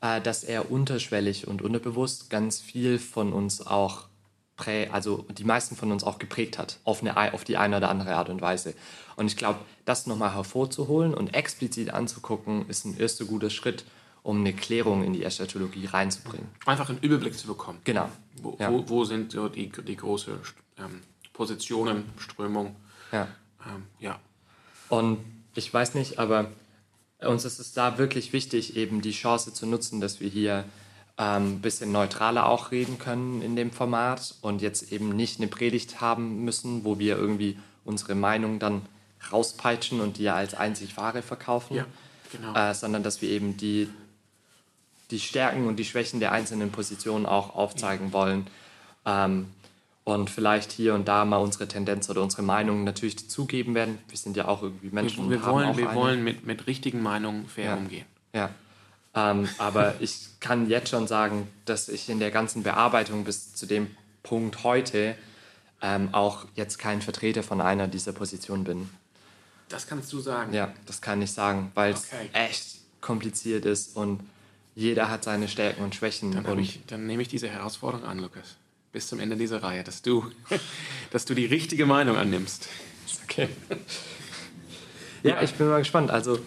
äh, 0.02 0.22
dass 0.22 0.44
er 0.44 0.72
unterschwellig 0.72 1.48
und 1.48 1.62
unterbewusst 1.62 2.30
ganz 2.30 2.60
viel 2.62 3.00
von 3.00 3.34
uns 3.34 3.66
auch 3.66 4.10
prä, 4.58 4.90
also 4.90 5.26
die 5.32 5.46
meisten 5.46 5.76
von 5.76 5.92
uns 5.92 6.04
auch 6.04 6.20
geprägt 6.20 6.58
hat, 6.60 6.80
auf, 6.84 7.02
eine, 7.02 7.34
auf 7.34 7.44
die 7.46 7.58
eine 7.58 7.78
oder 7.78 7.90
andere 7.90 8.16
Art 8.16 8.30
und 8.30 8.42
Weise. 8.42 8.76
Und 9.16 9.28
ich 9.28 9.38
glaube, 9.38 9.60
das 9.86 10.06
nochmal 10.06 10.36
hervorzuholen 10.36 11.14
und 11.14 11.34
explizit 11.34 11.92
anzugucken, 11.92 12.68
ist 12.70 12.86
ein 12.86 12.98
erster 12.98 13.26
guter 13.26 13.50
Schritt, 13.50 13.86
um 14.22 14.42
eine 14.42 14.54
Klärung 14.54 15.04
in 15.04 15.14
die 15.14 15.24
Eschatologie 15.24 15.86
reinzubringen. 15.86 16.50
Einfach 16.66 16.90
einen 16.90 17.00
Überblick 17.00 17.38
zu 17.38 17.48
bekommen. 17.48 17.80
Genau. 17.86 18.10
Wo, 18.42 18.58
Ja. 18.60 18.72
wo, 18.72 18.88
wo 18.88 19.06
sind 19.06 19.32
so 19.32 19.48
die, 19.50 19.70
die 19.70 19.96
großen 19.96 20.34
ähm, 20.78 21.02
Positionen, 21.40 22.04
Strömung? 22.18 22.76
Ja. 23.14 23.30
Ähm, 23.66 23.84
ja. 23.98 24.20
Und 24.90 25.20
ich 25.56 25.74
weiß 25.74 25.94
nicht, 25.94 26.20
aber 26.20 26.52
uns 27.22 27.46
ist 27.46 27.60
es 27.60 27.72
da 27.72 27.98
wirklich 27.98 28.34
wichtig, 28.34 28.76
eben 28.76 29.02
die 29.02 29.14
Chance 29.14 29.54
zu 29.54 29.66
nutzen, 29.66 30.02
dass 30.02 30.20
wir 30.20 30.28
hier 30.28 30.66
ein 31.16 31.44
ähm, 31.44 31.62
bisschen 31.62 31.94
neutraler 31.94 32.50
auch 32.50 32.72
reden 32.72 33.00
können 33.00 33.42
in 33.42 33.56
dem 33.56 33.72
Format 33.72 34.36
und 34.42 34.62
jetzt 34.62 34.92
eben 34.92 35.16
nicht 35.16 35.40
eine 35.40 35.48
Predigt 35.48 36.02
haben 36.02 36.44
müssen, 36.44 36.84
wo 36.84 37.00
wir 37.00 37.16
irgendwie 37.16 37.58
unsere 37.86 38.16
Meinung 38.16 38.60
dann 38.60 38.82
rauspeitschen 39.32 40.02
und 40.02 40.18
die 40.18 40.24
ja 40.24 40.36
als 40.36 40.56
einzig 40.56 40.98
wahre 40.98 41.22
verkaufen, 41.22 41.78
Ja, 41.78 41.86
genau. 42.34 42.54
äh, 42.54 42.74
sondern 42.74 43.02
dass 43.02 43.22
wir 43.22 43.30
eben 43.30 43.56
die, 43.56 43.88
die 45.10 45.22
Stärken 45.22 45.68
und 45.68 45.78
die 45.78 45.86
Schwächen 45.86 46.20
der 46.20 46.34
einzelnen 46.34 46.70
Positionen 46.70 47.26
auch 47.26 47.56
aufzeigen 47.56 48.12
wollen. 48.12 48.48
Ähm, 49.06 49.48
und 50.10 50.30
vielleicht 50.30 50.72
hier 50.72 50.94
und 50.96 51.08
da 51.08 51.26
mal 51.26 51.38
unsere 51.38 51.68
Tendenz 51.68 52.10
oder 52.10 52.22
unsere 52.22 52.42
Meinung 52.42 52.84
natürlich 52.84 53.16
dazugeben 53.16 53.76
werden. 53.76 53.98
Wir 54.08 54.18
sind 54.18 54.36
ja 54.38 54.48
auch 54.48 54.62
irgendwie 54.64 54.90
Menschen. 54.92 55.18
wir 55.18 55.24
und 55.24 55.30
wir 55.32 55.42
haben 55.44 55.54
wollen, 55.54 55.78
wir 55.78 55.90
eine. 55.90 56.00
wollen 56.00 56.24
mit, 56.24 56.46
mit 56.46 56.68
richtigen 56.68 57.02
Meinungen 57.02 57.48
fair 57.48 57.66
Ja. 57.66 57.76
umgehen. 57.76 58.06
Ja. 58.34 58.50
Ähm, 59.16 59.50
aber 59.58 59.96
ich 60.00 60.28
kann 60.40 60.70
jetzt 60.70 60.90
schon 60.90 61.08
sagen, 61.08 61.48
dass 61.66 61.90
ich 61.90 62.10
in 62.10 62.20
der 62.20 62.32
ganzen 62.32 62.64
Bearbeitung 62.64 63.24
bis 63.24 63.54
zu 63.56 63.66
dem 63.66 63.88
Punkt 64.24 64.64
heute 64.64 65.16
ähm, 65.82 66.10
auch 66.14 66.46
jetzt 66.56 66.78
kein 66.78 67.02
Vertreter 67.02 67.42
von 67.42 67.62
einer 67.62 67.88
dieser 67.88 68.12
Positionen 68.12 68.64
bin. 68.66 68.90
Das 69.70 69.88
kannst 69.88 70.12
du 70.14 70.20
sagen. 70.20 70.54
Ja, 70.54 70.74
das 70.86 71.02
kann 71.02 71.22
ich 71.22 71.32
sagen, 71.32 71.72
weil 71.76 71.94
es 71.94 72.08
Okay. 72.12 72.30
echt 72.34 72.78
kompliziert 73.02 73.66
ist 73.66 73.96
und 73.96 74.20
jeder 74.76 75.10
hat 75.10 75.24
seine 75.24 75.48
Stärken 75.48 75.84
und 75.84 75.96
Schwächen. 75.96 76.32
Dann, 76.34 76.46
und 76.46 76.60
ich, 76.60 76.82
dann 76.88 77.06
nehme 77.08 77.22
ich 77.22 77.28
diese 77.28 77.48
Herausforderung 77.50 78.06
an, 78.06 78.20
Lukas. 78.20 78.56
Bis 78.92 79.08
zum 79.08 79.20
Ende 79.20 79.36
dieser 79.36 79.62
Reihe, 79.62 79.84
dass 79.84 80.02
du, 80.02 80.26
dass 81.12 81.26
du 81.26 81.36
die 81.36 81.46
richtige 81.46 81.86
Meinung 81.86 82.18
annimmst. 82.18 82.70
Okay. 83.24 83.50
ja, 85.24 85.42
ich 85.42 85.54
bin 85.54 85.68
mal 85.68 85.80
gespannt. 85.80 86.10
Also, 86.12 86.40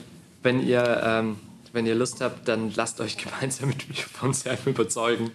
wenn 0.42 0.66
ihr, 0.66 1.00
ähm, 1.04 1.36
wenn 1.72 1.86
ihr 1.86 1.94
Lust 1.94 2.20
habt, 2.20 2.48
dann 2.48 2.72
lasst 2.74 3.00
euch 3.00 3.16
gemeinsam 3.24 3.68
mit 3.68 3.88
mir 3.88 3.94
von 3.94 4.32
Sam 4.34 4.58
überzeugen, 4.66 5.30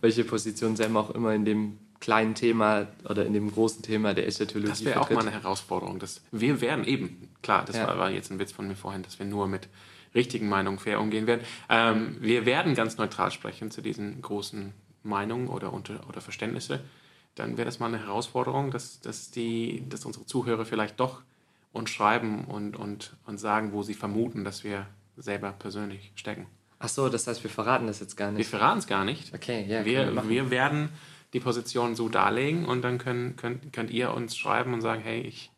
welche 0.00 0.24
Position 0.24 0.76
Sam 0.76 0.96
auch 0.96 1.10
immer 1.10 1.34
in 1.34 1.44
dem 1.44 1.78
kleinen 2.00 2.34
Thema 2.34 2.86
oder 3.04 3.26
in 3.26 3.34
dem 3.34 3.52
großen 3.52 3.82
Thema 3.82 4.14
der 4.14 4.26
Eschatologie 4.26 4.70
Das 4.70 4.84
wäre 4.84 5.00
auch 5.00 5.10
mal 5.10 5.20
eine 5.20 5.32
Herausforderung. 5.32 5.98
Dass 5.98 6.22
wir 6.32 6.62
werden 6.62 6.86
eben, 6.86 7.28
klar, 7.42 7.64
das 7.66 7.76
Ja. 7.76 7.98
war, 7.98 8.10
jetzt 8.10 8.30
ein 8.30 8.38
Witz 8.38 8.52
von 8.52 8.66
mir 8.66 8.74
vorhin, 8.76 9.02
dass 9.02 9.18
wir 9.18 9.26
nur 9.26 9.46
mit 9.46 9.68
richtigen 10.14 10.48
Meinungen 10.48 10.78
fair 10.78 10.98
umgehen 10.98 11.26
werden. 11.26 11.42
Ähm, 11.68 12.16
wir 12.20 12.46
werden 12.46 12.74
ganz 12.74 12.96
neutral 12.96 13.30
sprechen 13.30 13.70
zu 13.70 13.82
diesen 13.82 14.22
großen 14.22 14.72
Meinungen 15.02 15.48
oder, 15.48 15.72
unter, 15.72 16.06
oder 16.08 16.20
Verständnisse. 16.20 16.80
Dann 17.34 17.56
wäre 17.56 17.64
das 17.66 17.78
mal 17.78 17.86
eine 17.86 17.98
Herausforderung, 18.00 18.70
dass, 18.70 19.00
dass, 19.00 19.30
die, 19.30 19.84
dass 19.88 20.04
unsere 20.04 20.26
Zuhörer 20.26 20.64
vielleicht 20.66 20.98
doch 21.00 21.22
uns 21.72 21.90
schreiben 21.90 22.44
und, 22.46 22.76
und, 22.76 23.16
und 23.26 23.38
sagen, 23.38 23.72
wo 23.72 23.82
sie 23.82 23.94
vermuten, 23.94 24.44
dass 24.44 24.64
wir 24.64 24.86
selber 25.16 25.52
persönlich 25.52 26.10
stecken. 26.16 26.46
Ach 26.80 26.88
so, 26.88 27.08
das 27.08 27.26
heißt, 27.26 27.42
wir 27.44 27.50
verraten 27.50 27.86
das 27.86 28.00
jetzt 28.00 28.16
gar 28.16 28.30
Wir 28.32 28.38
nicht. 28.38 28.48
verraten 28.48 28.78
es 28.78 28.86
gar 28.86 29.04
nicht. 29.04 29.32
Okay, 29.34 29.64
ja. 29.68 29.84
Wir, 29.84 30.10
machen. 30.10 30.28
wir 30.28 30.50
werden 30.50 30.88
die 31.32 31.40
Position 31.40 31.94
so 31.94 32.08
darlegen 32.08 32.64
und 32.64 32.82
dann 32.82 32.98
können, 32.98 33.36
könnt, 33.36 33.72
könnt 33.72 33.90
ihr 33.90 34.12
uns 34.14 34.36
schreiben 34.36 34.74
und 34.74 34.80
sagen, 34.80 35.00
hey, 35.02 35.20
ich, 35.20 35.50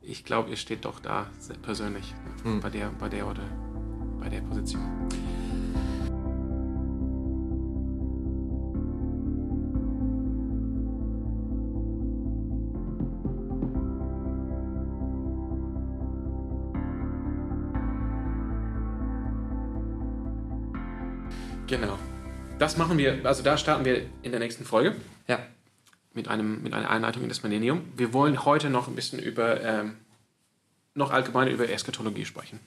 ich 0.00 0.24
glaube, 0.24 0.48
ihr 0.48 0.56
steht 0.56 0.84
doch 0.86 1.00
da 1.00 1.26
persönlich 1.62 2.14
Hm. 2.44 2.60
bei, 2.60 2.70
der, 2.70 2.88
bei 2.98 3.08
der 3.10 3.26
oder 3.26 3.44
bei 4.20 4.28
der 4.30 4.40
Position. 4.40 4.82
Das 22.62 22.76
machen 22.76 22.96
wir, 22.96 23.26
also 23.26 23.42
da 23.42 23.58
starten 23.58 23.84
wir 23.84 24.08
in 24.22 24.30
der 24.30 24.38
nächsten 24.38 24.64
Folge 24.64 24.94
Ja, 25.26 25.44
mit, 26.14 26.28
einem, 26.28 26.62
mit 26.62 26.72
einer 26.72 26.88
Einleitung 26.90 27.24
in 27.24 27.28
das 27.28 27.42
Millennium. 27.42 27.82
Wir 27.96 28.12
wollen 28.12 28.44
heute 28.44 28.70
noch 28.70 28.86
ein 28.86 28.94
bisschen 28.94 29.18
über, 29.18 29.60
ähm, 29.62 29.96
noch 30.94 31.10
allgemein 31.10 31.48
über 31.48 31.68
Eschatologie 31.68 32.24
sprechen. 32.24 32.60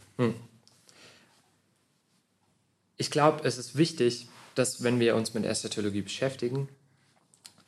ich 2.97 3.09
glaube, 3.09 3.47
es 3.47 3.57
ist 3.57 3.77
wichtig, 3.77 4.27
dass 4.55 4.83
wenn 4.83 4.99
wir 4.99 5.15
uns 5.15 5.33
mit 5.33 5.45
Eschatologie 5.45 6.01
beschäftigen, 6.01 6.67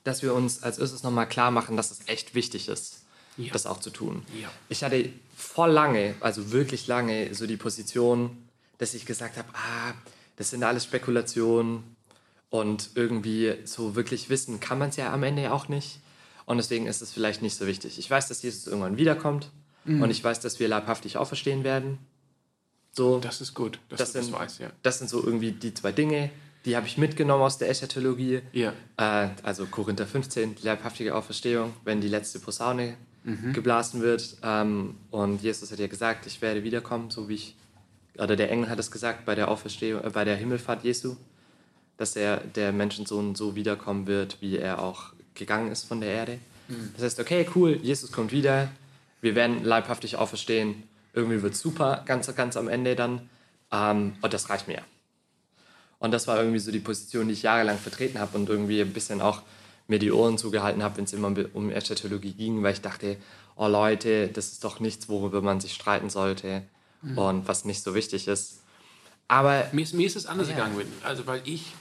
dass 0.04 0.22
wir 0.22 0.34
uns 0.34 0.64
als 0.64 0.80
erstes 0.80 1.04
nochmal 1.04 1.30
klar 1.30 1.52
machen, 1.52 1.78
dass 1.78 1.92
es 1.92 2.10
echt 2.10 2.36
wichtig 2.36 2.68
ist, 2.68 3.06
Ja. 3.38 3.54
das 3.54 3.66
auch 3.66 3.80
zu 3.80 3.90
tun. 3.90 4.26
Ja. 4.42 4.52
Ich 4.68 4.84
hatte 4.84 5.14
voll 5.38 5.72
lange, 5.72 6.16
also 6.20 6.52
wirklich 6.52 6.88
lange, 6.88 7.34
so 7.34 7.48
die 7.48 7.56
Position, 7.56 8.50
dass 8.80 8.94
ich 8.96 9.06
gesagt 9.06 9.38
habe, 9.38 9.48
ah, 9.54 9.94
das 10.36 10.50
sind 10.50 10.66
alles 10.66 10.84
Spekulationen 10.84 11.96
und 12.50 12.92
irgendwie 12.96 13.56
so 13.66 13.96
wirklich 13.96 14.30
wissen 14.30 14.60
kann 14.60 14.78
man 14.80 14.90
es 14.90 14.96
ja 14.96 15.12
am 15.14 15.24
Ende 15.24 15.44
ja 15.44 15.52
auch 15.52 15.68
nicht. 15.68 16.00
Und 16.46 16.58
deswegen 16.58 16.88
ist 16.88 17.02
es 17.02 17.12
vielleicht 17.12 17.42
nicht 17.42 17.58
so 17.58 17.68
wichtig. 17.68 18.00
Ich 18.00 18.10
weiß, 18.10 18.28
dass 18.30 18.42
Jesus 18.42 18.68
irgendwann 18.68 18.98
wiederkommt 18.98 19.52
und 19.86 20.10
ich 20.10 20.22
weiß, 20.24 20.40
dass 20.42 20.60
wir 20.60 20.68
leibhaftig 20.68 21.16
auferstehen 21.18 21.64
werden. 21.64 21.98
So, 22.92 23.20
Das 23.20 23.40
ist 23.42 23.54
gut, 23.54 23.80
dass 23.90 24.00
Das 24.00 24.12
du 24.14 24.18
das 24.20 24.26
sind- 24.28 24.36
weißt, 24.36 24.60
ja. 24.60 24.72
das 24.84 24.98
sind 25.00 25.10
so 25.10 25.24
irgendwie 25.24 25.52
die 25.52 25.74
zwei 25.74 25.92
Dinge, 25.92 26.30
die 26.66 26.76
habe 26.76 26.88
ich 26.88 26.98
mitgenommen 26.98 27.44
aus 27.44 27.58
der 27.58 27.70
Eschatologie. 27.70 28.42
Ja. 28.52 28.74
Äh, 28.98 29.30
also 29.44 29.66
Korinther 29.68 30.06
15, 30.08 30.56
die 30.56 30.64
leibhaftige 30.66 31.16
Auferstehung, 31.16 31.74
wenn 31.86 32.02
die 32.02 32.08
letzte 32.10 32.40
Posaune 32.40 32.98
geblasen 33.54 34.02
wird. 34.02 34.38
Ähm, 34.42 34.96
und 35.12 35.42
Jesus 35.44 35.70
hat 35.72 35.80
ja 35.80 35.88
gesagt, 35.88 36.26
ich 36.28 36.42
werde 36.42 36.64
wiederkommen, 36.64 37.10
so 37.10 37.28
wie 37.28 37.34
ich, 37.36 37.56
oder 38.18 38.38
der 38.38 38.50
Engel 38.50 38.70
hat 38.70 38.80
es 38.80 38.90
gesagt 38.90 39.26
bei 39.26 39.36
der 39.36 39.50
Auferstehung, 39.50 40.02
äh, 40.04 40.10
bei 40.12 40.24
der 40.24 40.38
Himmelfahrt 40.38 40.84
Jesu, 40.86 41.18
dass 41.98 42.16
er 42.16 42.38
der 42.38 42.72
Menschensohn 42.72 43.36
so 43.36 43.56
wiederkommen 43.56 44.08
wird, 44.08 44.38
wie 44.42 44.58
er 44.58 44.82
auch 44.82 45.14
gegangen 45.34 45.72
ist 45.72 45.84
von 45.88 46.02
der 46.02 46.10
Erde. 46.12 46.40
Das 46.96 47.04
heißt, 47.04 47.20
okay, 47.20 47.48
cool, 47.56 47.80
Jesus 47.82 48.12
kommt 48.12 48.32
wieder, 48.32 48.70
wir 49.22 49.36
werden 49.36 49.64
leibhaftig 49.64 50.18
auferstehen, 50.18 50.84
irgendwie 51.14 51.42
wird 51.42 51.56
super, 51.56 52.04
ganz, 52.06 52.34
ganz 52.36 52.58
am 52.58 52.68
Ende 52.68 52.96
dann. 52.96 53.30
Ähm, 53.72 54.14
und 54.22 54.34
das 54.34 54.50
reicht 54.50 54.68
mir. 54.68 54.82
Und 56.00 56.12
das 56.12 56.28
war 56.28 56.38
irgendwie 56.38 56.60
so 56.60 56.72
die 56.72 56.80
Position, 56.80 57.28
die 57.28 57.34
ich 57.34 57.42
jahrelang 57.44 57.78
vertreten 57.78 58.20
habe 58.20 58.38
und 58.38 58.50
irgendwie 58.50 58.82
ein 58.82 58.94
bisschen 58.94 59.22
auch 59.22 59.42
mir 59.88 59.98
die 60.00 60.12
Ohren 60.12 60.38
zugehalten 60.38 60.84
habe, 60.84 60.98
wenn 60.98 61.06
es 61.06 61.14
immer 61.14 61.34
um 61.54 61.72
Eschatologie 61.72 62.34
ging, 62.34 62.62
weil 62.62 62.74
ich 62.74 62.82
dachte, 62.82 63.18
oh 63.56 63.68
Leute, 63.68 64.28
das 64.28 64.48
ist 64.52 64.64
doch 64.64 64.80
nichts, 64.80 65.08
worüber 65.10 65.42
man 65.42 65.60
sich 65.62 65.74
streiten 65.74 66.10
sollte 66.10 66.64
und 67.16 67.48
was 67.48 67.64
nicht 67.66 67.82
so 67.84 67.96
wichtig 67.96 68.28
ist. 68.28 68.60
Aber 69.28 69.66
Mir 69.72 69.84
ist, 69.84 69.94
mir 69.94 70.06
ist 70.06 70.16
es 70.18 70.26
anders 70.26 70.50
Ja. 70.50 70.56
gegangen, 70.56 70.82
also 71.04 71.26
weil 71.26 71.42
ich, 71.46 71.74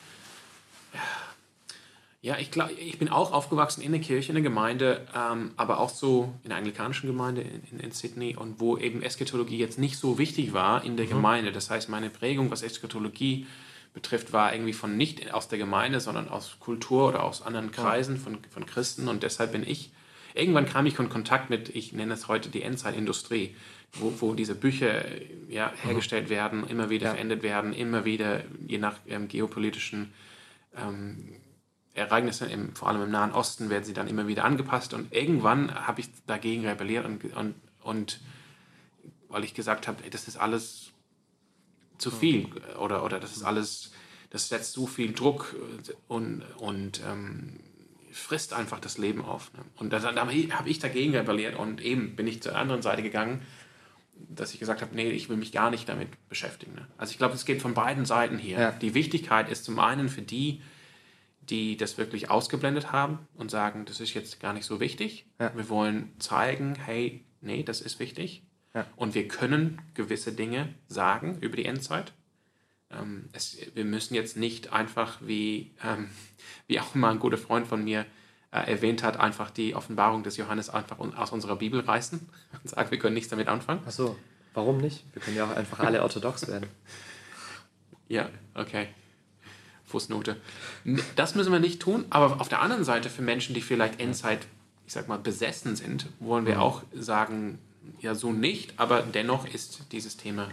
ja, 2.23 2.39
ich 2.39 2.51
glaube, 2.51 2.73
ich 2.73 2.99
bin 2.99 3.09
auch 3.09 3.33
aufgewachsen 3.33 3.83
in 3.83 3.93
der 3.93 4.01
Kirche, 4.01 4.31
in 4.31 4.35
der 4.35 4.43
Gemeinde, 4.43 5.07
ähm, 5.15 5.53
aber 5.57 5.79
auch 5.79 5.91
so 5.91 6.35
in 6.43 6.49
der 6.49 6.59
anglikanischen 6.59 7.07
Gemeinde 7.09 7.43
in, 7.43 7.63
in, 7.71 7.81
in 7.81 7.91
Sydney 7.93 8.35
und 8.37 8.59
wo 8.59 8.77
eben 8.77 9.03
Eschatologie 9.03 9.59
jetzt 9.59 9.79
nicht 9.79 9.97
so 9.99 10.19
wichtig 10.19 10.53
war 10.53 10.83
in 10.85 10.97
der 10.97 11.07
Gemeinde. 11.07 11.53
Das 11.53 11.71
heißt, 11.71 11.89
meine 11.89 12.11
Prägung, 12.11 12.51
was 12.51 12.63
Eschatologie 12.63 13.47
betrifft, 13.95 14.33
war 14.33 14.53
irgendwie 14.53 14.73
von 14.73 14.97
nicht 14.97 15.33
aus 15.33 15.49
der 15.49 15.59
Gemeinde, 15.59 16.01
sondern 16.01 16.29
aus 16.29 16.57
Kultur 16.59 17.09
oder 17.09 17.23
aus 17.23 17.43
anderen 17.43 17.71
Kreisen 17.71 18.17
von, 18.19 18.39
von 18.51 18.67
Christen 18.67 19.09
und 19.09 19.23
deshalb 19.23 19.53
bin 19.53 19.63
ich, 19.67 19.91
irgendwann 20.35 20.67
kam 20.67 20.85
ich 20.87 20.99
in 20.99 21.09
Kontakt 21.09 21.49
mit, 21.49 21.69
ich 21.75 21.93
nenne 21.93 22.13
es 22.15 22.29
heute 22.29 22.49
die 22.51 22.63
Endzeitindustrie, 22.63 23.55
wo, 23.95 24.13
wo 24.21 24.35
diese 24.35 24.55
Bücher 24.55 25.05
ja, 25.49 25.73
hergestellt 25.83 26.29
werden, 26.29 26.67
immer 26.67 26.91
wieder 26.91 27.07
Ja. 27.07 27.13
verändert 27.13 27.43
werden, 27.43 27.73
immer 27.73 28.05
wieder 28.05 28.43
je 28.67 28.79
nach 28.79 28.97
ähm, 29.09 29.29
geopolitischen 29.29 30.13
ähm, 30.77 31.29
Ereignisse, 31.97 32.47
im, 32.47 32.75
vor 32.75 32.89
allem 32.89 33.03
im 33.03 33.11
Nahen 33.11 33.33
Osten, 33.33 33.71
werden 33.71 33.85
sie 33.85 33.95
dann 33.95 34.09
immer 34.09 34.29
wieder 34.29 34.45
angepasst. 34.45 34.95
Und 34.95 35.13
irgendwann 35.13 35.75
habe 35.87 36.01
ich 36.01 36.09
dagegen 36.27 36.67
rebelliert 36.67 37.05
und, 37.05 37.25
und, 37.35 37.55
und 37.83 38.21
weil 39.29 39.45
ich 39.45 39.55
gesagt 39.55 39.89
habe, 39.89 40.09
das 40.09 40.29
ist 40.29 40.37
alles 40.37 40.93
zu 41.99 42.11
viel 42.11 42.49
oder, 42.79 43.05
oder 43.05 43.19
das 43.19 43.37
ist 43.37 43.43
alles, 43.43 43.93
das 44.31 44.49
setzt 44.49 44.73
so 44.73 44.87
viel 44.87 45.13
Druck 45.13 45.57
und, 46.09 46.45
und 46.59 47.01
ähm, 47.07 47.59
frisst 48.13 48.53
einfach 48.53 48.81
das 48.81 48.99
Leben 48.99 49.25
auf. 49.25 49.53
Ne? 49.55 49.61
Und 49.77 49.93
dann, 49.93 50.03
dann 50.03 50.19
habe 50.19 50.69
ich 50.69 50.79
dagegen 50.79 51.15
rebelliert 51.17 51.57
und 51.57 51.81
eben 51.81 52.17
bin 52.17 52.27
ich 52.27 52.43
zur 52.43 52.57
anderen 52.57 52.83
Seite 52.83 53.03
gegangen, 53.03 53.43
dass 54.29 54.55
ich 54.55 54.61
gesagt 54.61 54.81
habe, 54.81 54.95
nee, 54.95 55.11
ich 55.11 55.29
will 55.29 55.37
mich 55.37 55.53
gar 55.53 55.71
nicht 55.71 55.89
damit 55.89 56.09
beschäftigen. 56.29 56.75
Ne? 56.75 56.87
Also 56.97 57.13
ich 57.13 57.19
glaube, 57.19 57.35
es 57.35 57.45
geht 57.45 57.61
von 57.61 57.75
beiden 57.75 58.07
Seiten 58.07 58.39
hier. 58.39 58.59
Ja. 58.59 58.71
Die 58.73 58.95
Wichtigkeit 58.95 59.51
ist 59.51 59.65
zum 59.65 59.79
einen 59.79 60.09
für 60.09 60.23
die, 60.23 60.63
die 61.49 61.77
das 61.77 61.99
wirklich 61.99 62.31
ausgeblendet 62.31 62.93
haben 62.93 63.21
und 63.35 63.51
sagen, 63.51 63.85
das 63.85 64.01
ist 64.01 64.15
jetzt 64.15 64.41
gar 64.41 64.53
nicht 64.53 64.67
so 64.67 64.81
wichtig. 64.81 65.27
Ja. 65.41 65.55
Wir 65.55 65.69
wollen 65.69 66.13
zeigen, 66.19 66.75
hey, 66.75 67.25
nee, 67.41 67.63
das 67.63 67.81
ist 67.81 67.99
wichtig. 67.99 68.43
Ja. 68.75 68.87
Und 68.97 69.15
wir 69.15 69.29
können 69.29 69.81
gewisse 69.95 70.33
Dinge 70.33 70.75
sagen 70.89 71.39
über 71.41 71.57
die 71.57 71.65
Endzeit. 71.65 72.13
Ähm, 72.91 73.29
es, 73.33 73.59
wir 73.75 73.85
müssen 73.85 74.15
jetzt 74.15 74.37
nicht 74.37 74.73
einfach, 74.73 75.19
wie, 75.23 75.75
ähm, 75.83 76.11
wie 76.67 76.81
auch 76.81 76.95
mal 76.95 77.11
ein 77.11 77.19
guter 77.19 77.39
Freund 77.39 77.67
von 77.67 77.83
mir 77.83 78.07
äh, 78.53 78.71
erwähnt 78.71 79.03
hat, 79.03 79.19
einfach 79.19 79.51
die 79.51 79.75
Offenbarung 79.75 80.23
des 80.23 80.37
Johannes 80.37 80.71
einfach 80.71 80.99
aus 80.99 81.33
unserer 81.33 81.57
Bibel 81.57 81.81
reißen 81.81 82.29
und 82.63 82.69
sagen, 82.69 82.91
wir 82.91 82.99
können 82.99 83.15
nichts 83.15 83.31
damit 83.31 83.49
anfangen. 83.49 83.83
Ach 83.87 83.91
so, 83.91 84.17
warum 84.55 84.79
nicht? 84.79 85.05
Wir 85.13 85.23
können 85.23 85.37
ja 85.37 85.47
auch 85.47 85.57
einfach 85.57 85.81
alle 85.81 86.03
orthodox 86.03 86.49
werden. 86.49 86.69
Ja, 88.09 88.31
okay. 88.55 88.87
Fußnote. 89.87 90.37
Das 91.15 91.35
müssen 91.35 91.53
wir 91.53 91.61
nicht 91.61 91.81
tun, 91.81 92.05
aber 92.11 92.41
auf 92.41 92.49
der 92.49 92.61
anderen 92.61 92.85
Seite 92.85 93.09
für 93.09 93.23
Menschen, 93.23 93.55
die 93.55 93.61
vielleicht 93.61 94.01
Endzeit, 94.01 94.47
ich 94.87 94.93
sag 94.93 95.09
mal, 95.09 95.19
besessen 95.19 95.77
sind, 95.77 96.07
wollen 96.21 96.47
wir 96.47 96.57
mhm. 96.57 96.61
auch 96.61 96.83
sagen, 96.93 97.59
ja, 98.01 98.15
so 98.15 98.33
nicht, 98.33 98.75
aber 98.79 99.03
dennoch 99.03 99.47
ist 99.47 99.81
dieses 99.93 100.17
Thema 100.17 100.49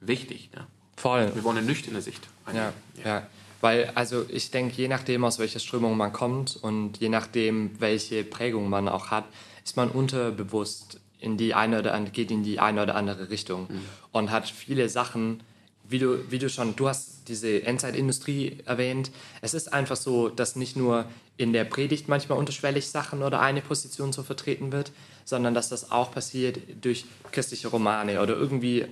wichtig. 0.00 0.50
Ne? 0.54 0.66
Voll. 0.96 1.34
Wir 1.34 1.44
wollen 1.44 1.58
eine 1.58 1.66
nüchterne 1.66 2.00
Sicht. 2.00 2.28
Ja, 2.48 2.54
ja, 2.54 2.72
ja. 3.04 3.26
Weil, 3.60 3.92
also 3.94 4.24
ich 4.28 4.50
denke, 4.50 4.74
je 4.76 4.88
nachdem, 4.88 5.24
aus 5.24 5.38
welcher 5.38 5.60
Strömung 5.60 5.96
man 5.96 6.12
kommt 6.12 6.56
und 6.56 6.98
je 6.98 7.08
nachdem, 7.08 7.80
welche 7.80 8.24
Prägung 8.24 8.68
man 8.68 8.88
auch 8.88 9.10
hat, 9.10 9.24
ist 9.64 9.76
man 9.76 9.90
unterbewusst 9.90 10.98
in 11.20 11.36
die 11.36 11.54
eine 11.54 11.78
oder 11.78 11.94
andere, 11.94 12.12
geht 12.12 12.32
in 12.32 12.42
die 12.42 12.58
eine 12.58 12.82
oder 12.82 12.96
andere 12.96 13.30
Richtung 13.30 13.68
mhm. 13.68 13.80
und 14.10 14.30
hat 14.32 14.48
viele 14.48 14.88
Sachen, 14.88 15.42
wie 15.92 15.98
du, 15.98 16.30
wie 16.30 16.38
du 16.38 16.48
schon, 16.48 16.74
du 16.74 16.88
hast 16.88 17.28
diese 17.28 17.62
Endzeitindustrie 17.62 18.58
erwähnt. 18.64 19.10
Es 19.40 19.54
ist 19.54 19.72
einfach 19.72 19.96
so, 19.96 20.28
dass 20.28 20.56
nicht 20.56 20.76
nur 20.76 21.04
in 21.36 21.52
der 21.52 21.64
Predigt 21.64 22.08
manchmal 22.08 22.38
unterschwellig 22.38 22.88
Sachen 22.88 23.22
oder 23.22 23.40
eine 23.40 23.60
Position 23.60 24.12
so 24.12 24.22
vertreten 24.22 24.72
wird, 24.72 24.92
sondern 25.24 25.54
dass 25.54 25.68
das 25.68 25.90
auch 25.90 26.10
passiert 26.12 26.58
durch 26.80 27.04
christliche 27.30 27.68
Romane 27.68 28.20
oder 28.20 28.34
irgendwie 28.34 28.86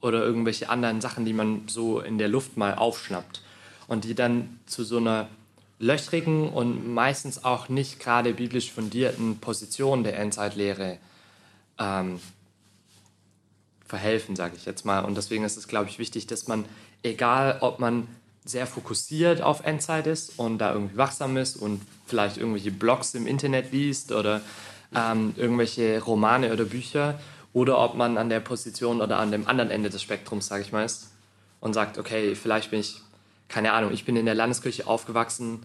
oder 0.00 0.22
irgendwelche 0.22 0.68
anderen 0.68 1.00
Sachen, 1.00 1.24
die 1.24 1.32
man 1.32 1.62
so 1.66 2.00
in 2.00 2.18
der 2.18 2.28
Luft 2.28 2.56
mal 2.56 2.74
aufschnappt 2.74 3.42
und 3.86 4.04
die 4.04 4.14
dann 4.14 4.60
zu 4.66 4.84
so 4.84 4.98
einer 4.98 5.28
löchrigen 5.78 6.48
und 6.48 6.92
meistens 6.92 7.44
auch 7.44 7.68
nicht 7.68 8.00
gerade 8.00 8.34
biblisch 8.34 8.70
fundierten 8.70 9.38
Position 9.38 10.04
der 10.04 10.18
Endzeitlehre 10.18 10.98
ähm, 11.78 12.20
verhelfen, 13.84 14.36
sage 14.36 14.56
ich 14.56 14.64
jetzt 14.64 14.84
mal. 14.84 15.00
Und 15.00 15.16
deswegen 15.16 15.44
ist 15.44 15.56
es, 15.56 15.68
glaube 15.68 15.88
ich, 15.88 15.98
wichtig, 15.98 16.26
dass 16.26 16.48
man, 16.48 16.64
egal 17.02 17.58
ob 17.60 17.78
man 17.78 18.08
sehr 18.44 18.66
fokussiert 18.66 19.40
auf 19.40 19.64
Endzeit 19.64 20.06
ist 20.06 20.38
und 20.38 20.58
da 20.58 20.72
irgendwie 20.72 20.96
wachsam 20.96 21.36
ist 21.36 21.56
und 21.56 21.80
vielleicht 22.06 22.36
irgendwelche 22.36 22.70
Blogs 22.70 23.14
im 23.14 23.26
Internet 23.26 23.72
liest 23.72 24.12
oder 24.12 24.42
ähm, 24.94 25.34
irgendwelche 25.36 26.02
Romane 26.02 26.52
oder 26.52 26.64
Bücher, 26.64 27.18
oder 27.54 27.78
ob 27.78 27.94
man 27.94 28.18
an 28.18 28.28
der 28.28 28.40
Position 28.40 29.00
oder 29.00 29.18
an 29.18 29.30
dem 29.30 29.46
anderen 29.46 29.70
Ende 29.70 29.88
des 29.88 30.02
Spektrums, 30.02 30.48
sage 30.48 30.62
ich 30.62 30.72
mal, 30.72 30.84
ist 30.84 31.12
und 31.60 31.72
sagt, 31.72 31.98
okay, 31.98 32.34
vielleicht 32.34 32.70
bin 32.70 32.80
ich, 32.80 33.00
keine 33.48 33.72
Ahnung, 33.72 33.92
ich 33.92 34.04
bin 34.04 34.16
in 34.16 34.26
der 34.26 34.34
Landeskirche 34.34 34.86
aufgewachsen, 34.86 35.64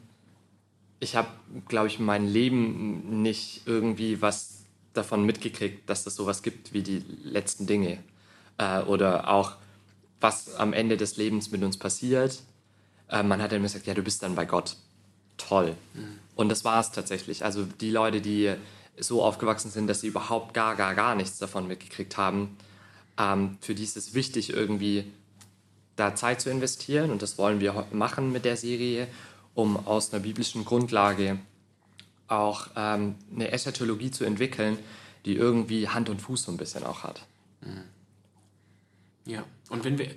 ich 1.00 1.16
habe, 1.16 1.30
glaube 1.68 1.88
ich, 1.88 1.98
mein 1.98 2.28
Leben 2.28 3.22
nicht 3.22 3.64
irgendwie 3.66 4.22
was 4.22 4.66
davon 4.94 5.26
mitgekriegt, 5.26 5.90
dass 5.90 6.06
es 6.06 6.16
sowas 6.16 6.44
gibt 6.44 6.74
wie 6.74 6.84
die 6.84 7.04
letzten 7.24 7.66
Dinge 7.66 7.98
äh, 8.60 8.82
oder 8.82 9.30
auch 9.30 9.54
was 10.22 10.54
am 10.56 10.74
Ende 10.74 10.98
des 10.98 11.18
Lebens 11.18 11.50
mit 11.50 11.64
uns 11.64 11.78
passiert. 11.78 12.44
Äh, 13.10 13.24
man 13.24 13.42
hat 13.42 13.52
dann 13.52 13.64
gesagt, 13.64 13.88
ja, 13.88 13.96
du 13.96 14.04
bist 14.04 14.22
dann 14.22 14.36
bei 14.36 14.46
Gott. 14.46 14.76
Toll. 15.38 15.76
Mhm. 15.96 16.20
Und 16.36 16.50
das 16.50 16.64
war 16.64 16.80
es 16.80 16.92
tatsächlich. 16.92 17.44
Also 17.44 17.66
die 17.66 17.90
Leute, 17.90 18.22
die 18.22 18.54
so 18.98 19.24
aufgewachsen 19.24 19.72
sind, 19.72 19.88
dass 19.88 20.02
sie 20.02 20.08
überhaupt 20.08 20.54
gar, 20.54 20.76
gar, 20.76 20.94
gar 20.94 21.16
nichts 21.16 21.38
davon 21.40 21.68
mitgekriegt 21.68 22.18
haben. 22.18 22.58
Ähm, 23.18 23.58
für 23.62 23.74
die 23.74 23.84
ist 23.84 23.98
es 23.98 24.14
wichtig, 24.14 24.52
irgendwie 24.52 25.06
da 25.96 26.16
Zeit 26.16 26.42
zu 26.42 26.50
investieren 26.50 27.12
und 27.12 27.22
das 27.22 27.38
wollen 27.38 27.60
wir 27.60 27.86
machen 27.92 28.32
mit 28.32 28.46
der 28.46 28.56
Serie, 28.56 29.08
um 29.54 29.76
aus 29.86 30.14
einer 30.14 30.22
biblischen 30.22 30.64
Grundlage 30.64 31.40
auch 32.28 32.68
ähm, 32.76 33.16
eine 33.34 33.52
Eschatologie 33.52 34.12
zu 34.12 34.24
entwickeln, 34.24 34.78
die 35.26 35.36
irgendwie 35.36 35.90
Hand 35.90 36.10
und 36.10 36.22
Fuß 36.22 36.44
so 36.44 36.52
ein 36.52 36.58
bisschen 36.58 36.86
auch 36.86 37.04
hat. 37.04 37.26
Mhm. 37.62 37.84
Ja, 39.30 39.46
und 39.70 39.84
wenn 39.84 40.00
wir, 40.00 40.10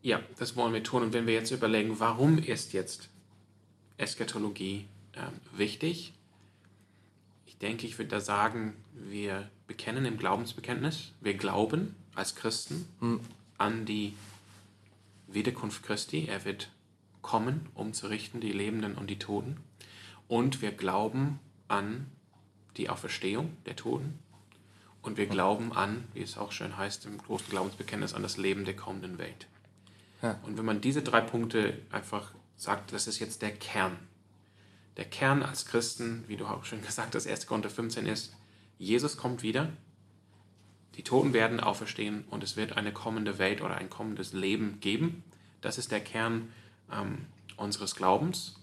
ja, 0.00 0.22
das 0.38 0.56
wollen 0.56 0.72
wir 0.72 0.82
tun. 0.82 1.02
Und 1.02 1.12
wenn 1.12 1.26
wir 1.26 1.34
jetzt 1.34 1.50
überlegen, 1.50 2.00
warum 2.00 2.38
ist 2.38 2.72
jetzt 2.72 3.10
Eschatologie 3.98 4.86
äh, 5.12 5.58
wichtig? 5.58 6.14
Ich 7.44 7.58
denke, 7.58 7.86
ich 7.86 7.98
würde 7.98 8.10
da 8.10 8.20
sagen, 8.20 8.74
wir 8.94 9.50
bekennen 9.66 10.06
im 10.06 10.16
Glaubensbekenntnis, 10.16 11.12
wir 11.20 11.34
glauben 11.34 11.94
als 12.14 12.34
Christen 12.34 12.88
mhm. 13.00 13.20
an 13.58 13.84
die 13.84 14.14
Wiederkunft 15.28 15.82
Christi. 15.82 16.26
Er 16.26 16.46
wird 16.46 16.70
kommen, 17.20 17.68
um 17.74 17.92
zu 17.92 18.06
richten 18.06 18.40
die 18.40 18.52
Lebenden 18.52 18.94
und 18.94 19.10
die 19.10 19.18
Toten. 19.18 19.58
Und 20.28 20.62
wir 20.62 20.72
glauben 20.72 21.40
an 21.68 22.06
die 22.78 22.88
Auferstehung 22.88 23.54
der 23.66 23.76
Toten. 23.76 24.18
Und 25.04 25.16
wir 25.16 25.26
glauben 25.26 25.72
an, 25.72 26.04
wie 26.14 26.22
es 26.22 26.36
auch 26.36 26.50
schön 26.50 26.76
heißt 26.76 27.06
im 27.06 27.18
großen 27.18 27.48
Glaubensbekenntnis, 27.48 28.14
an 28.14 28.22
das 28.22 28.36
Leben 28.36 28.64
der 28.64 28.74
kommenden 28.74 29.18
Welt. 29.18 29.46
Ja. 30.22 30.40
Und 30.42 30.58
wenn 30.58 30.64
man 30.64 30.80
diese 30.80 31.02
drei 31.02 31.20
Punkte 31.20 31.78
einfach 31.92 32.32
sagt, 32.56 32.92
das 32.92 33.06
ist 33.06 33.20
jetzt 33.20 33.42
der 33.42 33.52
Kern 33.52 33.96
der 34.96 35.04
Kern 35.04 35.42
als 35.42 35.66
Christen, 35.66 36.24
wie 36.28 36.36
du 36.36 36.46
auch 36.46 36.64
schon 36.64 36.82
gesagt 36.82 37.14
hast, 37.14 37.26
1. 37.26 37.46
Korinther 37.46 37.70
15 37.70 38.06
ist, 38.06 38.34
Jesus 38.78 39.16
kommt 39.16 39.42
wieder, 39.42 39.72
die 40.96 41.02
Toten 41.02 41.32
werden 41.32 41.60
auferstehen 41.60 42.24
und 42.30 42.44
es 42.44 42.56
wird 42.56 42.76
eine 42.76 42.92
kommende 42.92 43.38
Welt 43.38 43.60
oder 43.60 43.76
ein 43.76 43.90
kommendes 43.90 44.32
Leben 44.32 44.78
geben. 44.80 45.24
Das 45.60 45.78
ist 45.78 45.90
der 45.90 46.00
Kern 46.00 46.52
ähm, 46.92 47.26
unseres 47.56 47.96
Glaubens. 47.96 48.54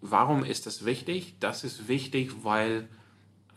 Warum 0.00 0.44
ist 0.44 0.66
das 0.66 0.84
wichtig? 0.84 1.34
Das 1.40 1.64
ist 1.64 1.88
wichtig, 1.88 2.44
weil 2.44 2.88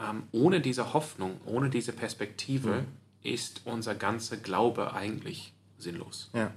ähm, 0.01 0.23
ohne 0.31 0.61
diese 0.61 0.93
Hoffnung, 0.93 1.39
ohne 1.45 1.69
diese 1.69 1.93
Perspektive 1.93 2.81
mhm. 2.81 2.87
ist 3.23 3.61
unser 3.65 3.95
ganzer 3.95 4.37
Glaube 4.37 4.93
eigentlich 4.93 5.53
sinnlos. 5.77 6.29
Ja. 6.33 6.51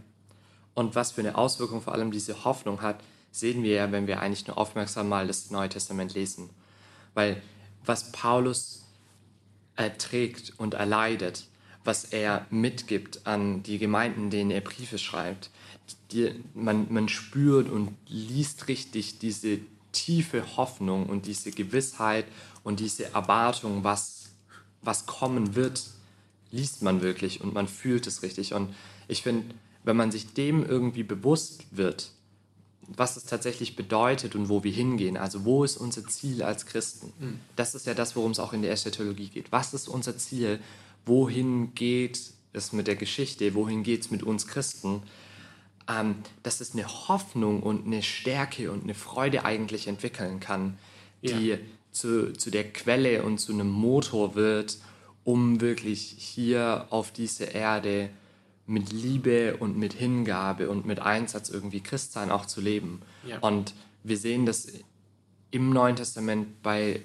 Und 0.75 0.95
was 0.95 1.13
für 1.13 1.21
eine 1.21 1.37
Auswirkung 1.37 1.81
vor 1.81 1.93
allem 1.93 2.11
diese 2.11 2.45
Hoffnung 2.45 2.83
hat, 2.83 3.03
sehen 3.31 3.63
wir 3.63 3.75
ja, 3.75 3.93
wenn 3.93 4.07
wir 4.07 4.21
eigentlich 4.21 4.47
nur 4.47 4.59
aufmerksam 4.59 5.09
mal 5.09 5.27
das 5.27 5.51
Neue 5.51 5.69
Testament 5.69 6.15
lesen. 6.15 6.51
Weil 7.15 7.41
was 7.85 8.13
Paulus 8.13 8.85
erträgt 9.77 10.53
und 10.57 10.75
erleidet, 10.75 11.47
was 11.85 12.05
er 12.05 12.47
mitgibt 12.51 13.27
an 13.27 13.63
die 13.63 13.79
Gemeinden, 13.79 14.31
denen 14.31 14.51
er 14.51 14.61
Briefe 14.63 14.99
schreibt, 14.99 15.51
die, 16.13 16.33
man, 16.55 16.93
man 16.93 17.09
spürt 17.09 17.69
und 17.69 17.97
liest 18.07 18.69
richtig 18.69 19.19
diese 19.19 19.59
tiefe 19.93 20.57
Hoffnung 20.57 21.07
und 21.07 21.27
diese 21.27 21.51
Gewissheit 21.51 22.27
und 22.65 22.81
diese 22.81 23.13
Erwartung, 23.13 23.85
was, 23.85 24.31
was 24.83 25.07
kommen 25.07 25.55
wird, 25.55 25.85
liest 26.51 26.83
man 26.83 27.03
wirklich 27.03 27.41
und 27.41 27.55
man 27.55 27.69
fühlt 27.69 28.07
es 28.07 28.23
richtig. 28.23 28.55
Und 28.55 28.75
ich 29.07 29.23
finde, 29.23 29.55
wenn 29.85 29.97
man 29.97 30.11
sich 30.11 30.35
dem 30.35 30.65
irgendwie 30.65 31.03
bewusst 31.03 31.65
wird, 31.71 32.11
was 32.89 33.17
es 33.17 33.25
tatsächlich 33.25 33.77
bedeutet 33.77 34.35
und 34.35 34.49
wo 34.49 34.63
wir 34.63 34.73
hingehen. 34.73 35.17
Also 35.17 35.45
wo 35.45 35.65
ist 35.65 35.77
unser 35.77 36.07
Ziel 36.07 36.43
als 36.43 36.67
Christen? 36.67 37.13
Mhm. 37.19 37.41
Das 37.57 37.75
ist 37.75 37.87
ja 37.87 37.95
das, 37.95 38.17
worum 38.17 38.33
es 38.33 38.39
auch 38.39 38.53
in 38.53 38.63
der 38.63 38.73
Eschatologie 38.73 39.29
geht. 39.29 39.53
Was 39.53 39.75
ist 39.75 39.89
unser 39.89 40.17
Ziel? 40.19 40.61
Wohin 41.07 41.75
geht 41.75 42.21
es 42.53 42.73
mit 42.73 42.87
der 42.87 42.97
Geschichte? 42.97 43.55
Wohin 43.55 43.83
geht 43.83 44.03
es 44.03 44.11
mit 44.11 44.23
uns 44.23 44.47
Christen? 44.47 45.03
Ähm, 45.89 46.17
dass 46.43 46.61
es 46.61 46.73
eine 46.75 46.87
Hoffnung 47.09 47.63
und 47.63 47.87
eine 47.87 48.03
Stärke 48.03 48.71
und 48.71 48.85
eine 48.85 48.95
Freude 48.95 49.45
eigentlich 49.45 49.87
entwickeln 49.87 50.41
kann, 50.41 50.79
die 51.23 51.49
ja. 51.49 51.59
Zu, 51.95 52.33
zu 52.33 52.51
der 52.51 52.71
Quelle 52.73 53.23
und 53.23 53.39
zu 53.39 53.53
einem 53.53 53.71
Motor 53.71 54.35
wird, 54.35 54.79
um 55.23 55.61
wirklich 55.61 56.15
hier 56.19 56.87
auf 56.91 57.13
dieser 57.13 57.55
Erde 57.55 58.11
mit 58.67 58.93
Liebe 58.93 59.57
und 59.57 59.79
mit 59.79 59.95
Hingabe 59.95 60.69
und 60.69 60.87
mit 60.87 61.01
Einsatz 61.01 61.49
irgendwie 61.49 61.81
Christsein 61.81 62.31
auch 62.31 62.47
zu 62.47 62.61
leben. 62.61 63.01
Ja. 63.27 63.39
Und 63.39 63.75
wir 64.03 64.17
sehen 64.17 64.45
das 64.45 64.69
im 65.51 65.71
Neuen 65.71 65.97
Testament 65.97 66.63
bei, 66.63 67.03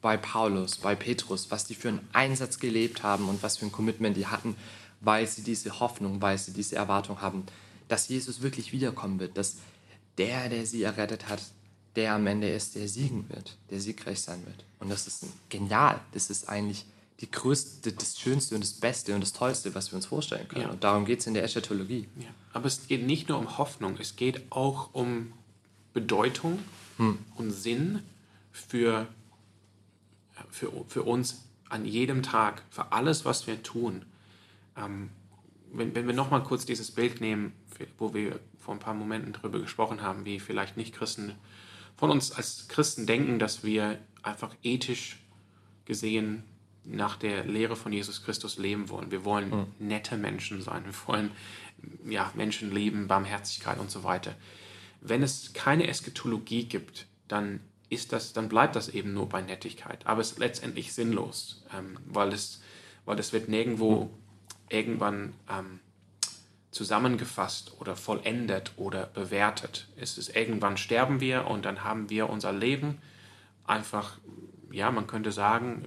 bei 0.00 0.16
Paulus, 0.16 0.76
bei 0.76 0.94
Petrus, 0.94 1.50
was 1.50 1.64
die 1.64 1.74
für 1.74 1.88
einen 1.88 2.08
Einsatz 2.12 2.58
gelebt 2.58 3.02
haben 3.02 3.28
und 3.28 3.42
was 3.42 3.58
für 3.58 3.66
ein 3.66 3.72
Commitment 3.72 4.16
die 4.16 4.26
hatten, 4.26 4.56
weil 5.00 5.26
sie 5.26 5.42
diese 5.42 5.80
Hoffnung, 5.80 6.20
weil 6.20 6.36
sie 6.38 6.52
diese 6.52 6.76
Erwartung 6.76 7.20
haben, 7.20 7.44
dass 7.88 8.08
Jesus 8.08 8.42
wirklich 8.42 8.72
wiederkommen 8.72 9.20
wird, 9.20 9.36
dass 9.36 9.58
der, 10.18 10.48
der 10.48 10.66
sie 10.66 10.82
errettet 10.82 11.28
hat, 11.28 11.42
der 11.96 12.14
am 12.14 12.26
Ende 12.26 12.48
ist, 12.48 12.74
der 12.74 12.88
siegen 12.88 13.28
wird, 13.28 13.56
der 13.70 13.80
siegreich 13.80 14.20
sein 14.20 14.44
wird. 14.46 14.64
Und 14.78 14.90
das 14.90 15.06
ist 15.06 15.24
genial. 15.48 16.00
Das 16.12 16.30
ist 16.30 16.48
eigentlich 16.48 16.86
die 17.20 17.30
größte, 17.30 17.92
das 17.92 18.18
Schönste 18.18 18.54
und 18.54 18.64
das 18.64 18.72
Beste 18.72 19.14
und 19.14 19.20
das 19.20 19.32
Tollste, 19.32 19.74
was 19.74 19.92
wir 19.92 19.96
uns 19.96 20.06
vorstellen 20.06 20.48
können. 20.48 20.62
Ja. 20.62 20.70
Und 20.70 20.82
darum 20.82 21.04
geht 21.04 21.20
es 21.20 21.26
in 21.26 21.34
der 21.34 21.44
Eschatologie. 21.44 22.08
Ja. 22.18 22.28
Aber 22.52 22.66
es 22.66 22.86
geht 22.88 23.06
nicht 23.06 23.28
nur 23.28 23.38
um 23.38 23.58
Hoffnung, 23.58 23.96
es 24.00 24.16
geht 24.16 24.50
auch 24.50 24.92
um 24.92 25.32
Bedeutung 25.92 26.58
hm. 26.96 27.18
und 27.36 27.52
Sinn 27.52 28.02
für, 28.50 29.06
für, 30.50 30.72
für 30.88 31.02
uns 31.04 31.42
an 31.68 31.84
jedem 31.84 32.22
Tag, 32.22 32.62
für 32.70 32.92
alles, 32.92 33.24
was 33.24 33.46
wir 33.46 33.62
tun. 33.62 34.04
Ähm, 34.76 35.10
wenn, 35.72 35.94
wenn 35.94 36.06
wir 36.06 36.14
nochmal 36.14 36.42
kurz 36.42 36.66
dieses 36.66 36.90
Bild 36.90 37.20
nehmen, 37.20 37.52
wo 37.98 38.14
wir 38.14 38.40
vor 38.58 38.74
ein 38.74 38.80
paar 38.80 38.94
Momenten 38.94 39.32
darüber 39.32 39.58
gesprochen 39.58 40.02
haben, 40.02 40.24
wie 40.24 40.40
vielleicht 40.40 40.76
Nicht-Christen 40.76 41.32
von 42.02 42.10
uns 42.10 42.32
als 42.32 42.66
Christen 42.66 43.06
denken, 43.06 43.38
dass 43.38 43.62
wir 43.62 43.96
einfach 44.24 44.52
ethisch 44.64 45.20
gesehen 45.84 46.42
nach 46.82 47.14
der 47.14 47.44
Lehre 47.44 47.76
von 47.76 47.92
Jesus 47.92 48.24
Christus 48.24 48.58
leben 48.58 48.88
wollen. 48.88 49.12
Wir 49.12 49.24
wollen 49.24 49.50
mhm. 49.50 49.66
nette 49.78 50.16
Menschen 50.16 50.62
sein. 50.62 50.84
Wir 50.84 50.94
wollen 51.06 51.30
ja, 52.04 52.32
Menschen 52.34 52.74
lieben, 52.74 53.06
Barmherzigkeit 53.06 53.78
und 53.78 53.88
so 53.88 54.02
weiter. 54.02 54.34
Wenn 55.00 55.22
es 55.22 55.52
keine 55.52 55.86
Eschatologie 55.86 56.64
gibt, 56.64 57.06
dann 57.28 57.60
ist 57.88 58.12
das, 58.12 58.32
dann 58.32 58.48
bleibt 58.48 58.74
das 58.74 58.88
eben 58.88 59.14
nur 59.14 59.28
bei 59.28 59.40
Nettigkeit. 59.40 60.04
Aber 60.04 60.22
es 60.22 60.32
ist 60.32 60.38
letztendlich 60.40 60.92
sinnlos, 60.94 61.64
ähm, 61.72 62.00
weil, 62.06 62.32
es, 62.32 62.62
weil 63.04 63.20
es 63.20 63.32
wird 63.32 63.48
nirgendwo 63.48 64.06
mhm. 64.06 64.10
irgendwann 64.70 65.34
ähm, 65.48 65.78
zusammengefasst 66.72 67.74
oder 67.78 67.94
vollendet 67.94 68.72
oder 68.76 69.06
bewertet. 69.06 69.88
Es 69.96 70.18
ist 70.18 70.34
irgendwann 70.34 70.76
sterben 70.76 71.20
wir 71.20 71.46
und 71.46 71.64
dann 71.64 71.84
haben 71.84 72.10
wir 72.10 72.28
unser 72.28 72.52
Leben 72.52 72.98
einfach, 73.66 74.18
ja, 74.70 74.90
man 74.90 75.06
könnte 75.06 75.32
sagen, 75.32 75.84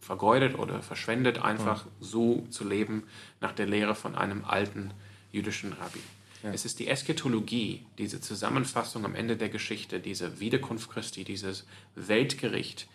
vergeudet 0.00 0.58
oder 0.58 0.82
verschwendet, 0.82 1.42
einfach 1.42 1.86
ja. 1.86 1.92
so 2.00 2.46
zu 2.50 2.68
leben 2.68 3.04
nach 3.40 3.52
der 3.52 3.66
Lehre 3.66 3.94
von 3.94 4.14
einem 4.14 4.44
alten 4.44 4.92
jüdischen 5.32 5.72
Rabbi. 5.72 6.00
Ja. 6.42 6.52
Es 6.52 6.64
ist 6.64 6.78
die 6.78 6.88
Eschatologie, 6.88 7.84
diese 7.96 8.20
Zusammenfassung 8.20 9.04
am 9.04 9.14
Ende 9.14 9.36
der 9.36 9.48
Geschichte, 9.48 9.98
diese 9.98 10.40
Wiederkunft 10.40 10.90
Christi, 10.90 11.24
dieses 11.24 11.66
Weltgericht, 11.94 12.86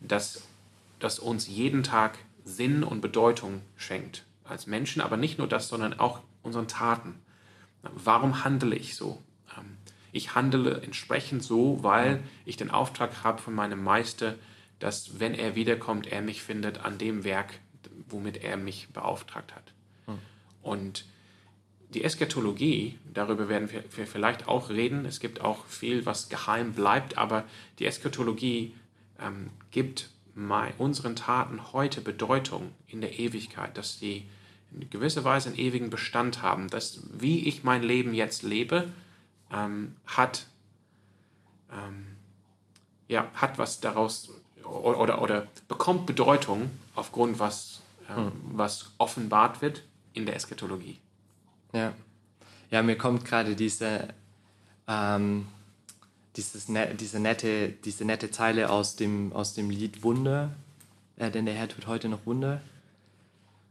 das, 0.00 0.42
das 0.98 1.18
uns 1.18 1.48
jeden 1.48 1.82
Tag 1.82 2.18
Sinn 2.44 2.82
und 2.82 3.02
Bedeutung 3.02 3.62
schenkt 3.76 4.24
als 4.44 4.66
Menschen, 4.66 5.02
aber 5.02 5.16
nicht 5.16 5.38
nur 5.38 5.46
das, 5.46 5.68
sondern 5.68 5.98
auch 6.00 6.20
unseren 6.42 6.68
Taten. 6.68 7.14
Warum 7.82 8.44
handle 8.44 8.74
ich 8.74 8.96
so? 8.96 9.22
Ähm, 9.56 9.76
ich 10.12 10.34
handle 10.34 10.80
entsprechend 10.82 11.42
so, 11.42 11.82
weil 11.82 12.22
ich 12.44 12.56
den 12.56 12.70
Auftrag 12.70 13.24
habe 13.24 13.40
von 13.40 13.54
meinem 13.54 13.82
Meister, 13.82 14.34
dass 14.78 15.20
wenn 15.20 15.34
er 15.34 15.54
wiederkommt, 15.54 16.06
er 16.06 16.22
mich 16.22 16.42
findet 16.42 16.84
an 16.84 16.98
dem 16.98 17.24
Werk, 17.24 17.60
womit 18.08 18.38
er 18.38 18.56
mich 18.56 18.88
beauftragt 18.92 19.54
hat. 19.54 19.72
Hm. 20.06 20.18
Und 20.62 21.04
die 21.90 22.04
Eschatologie, 22.04 22.98
darüber 23.12 23.48
werden 23.48 23.70
wir 23.70 24.06
vielleicht 24.06 24.46
auch 24.46 24.68
reden, 24.68 25.04
es 25.04 25.20
gibt 25.20 25.40
auch 25.40 25.64
viel, 25.66 26.04
was 26.04 26.28
geheim 26.28 26.74
bleibt, 26.74 27.16
aber 27.16 27.44
die 27.78 27.86
Eschatologie 27.86 28.74
ähm, 29.18 29.50
gibt 29.70 30.10
unseren 30.78 31.16
Taten 31.16 31.72
heute 31.72 32.00
Bedeutung 32.00 32.72
in 32.86 33.00
der 33.00 33.18
Ewigkeit, 33.18 33.76
dass 33.76 33.98
sie 33.98 34.28
in 34.72 34.90
gewisser 34.90 35.24
Weise 35.24 35.48
einen 35.48 35.58
ewigen 35.58 35.90
Bestand 35.90 36.42
haben. 36.42 36.68
Dass, 36.68 37.00
wie 37.12 37.46
ich 37.48 37.64
mein 37.64 37.82
Leben 37.82 38.14
jetzt 38.14 38.42
lebe, 38.42 38.90
ähm, 39.52 39.96
hat, 40.06 40.46
ähm, 41.72 42.06
ja, 43.08 43.28
hat 43.34 43.58
was 43.58 43.80
daraus 43.80 44.30
oder, 44.64 44.98
oder, 44.98 45.22
oder, 45.22 45.46
bekommt 45.66 46.06
Bedeutung 46.06 46.70
aufgrund 46.94 47.38
was, 47.38 47.80
ähm, 48.10 48.16
hm. 48.16 48.32
was 48.52 48.92
offenbart 48.98 49.62
wird 49.62 49.82
in 50.12 50.26
der 50.26 50.36
Eschatologie. 50.36 50.98
Ja, 51.72 51.92
ja 52.70 52.82
mir 52.82 52.98
kommt 52.98 53.24
gerade 53.24 53.56
diese, 53.56 54.08
ähm, 54.86 55.48
dieses 56.36 56.68
ne 56.68 56.94
diese, 56.94 57.18
nette, 57.18 57.70
diese 57.70 58.04
nette 58.04 58.30
Zeile 58.30 58.70
aus 58.70 58.96
dem, 58.96 59.32
aus 59.32 59.54
dem 59.54 59.70
Lied 59.70 60.02
Wunder, 60.02 60.54
äh, 61.16 61.30
denn 61.30 61.46
der 61.46 61.54
Herr 61.54 61.68
tut 61.68 61.86
heute 61.86 62.08
noch 62.08 62.26
Wunder 62.26 62.60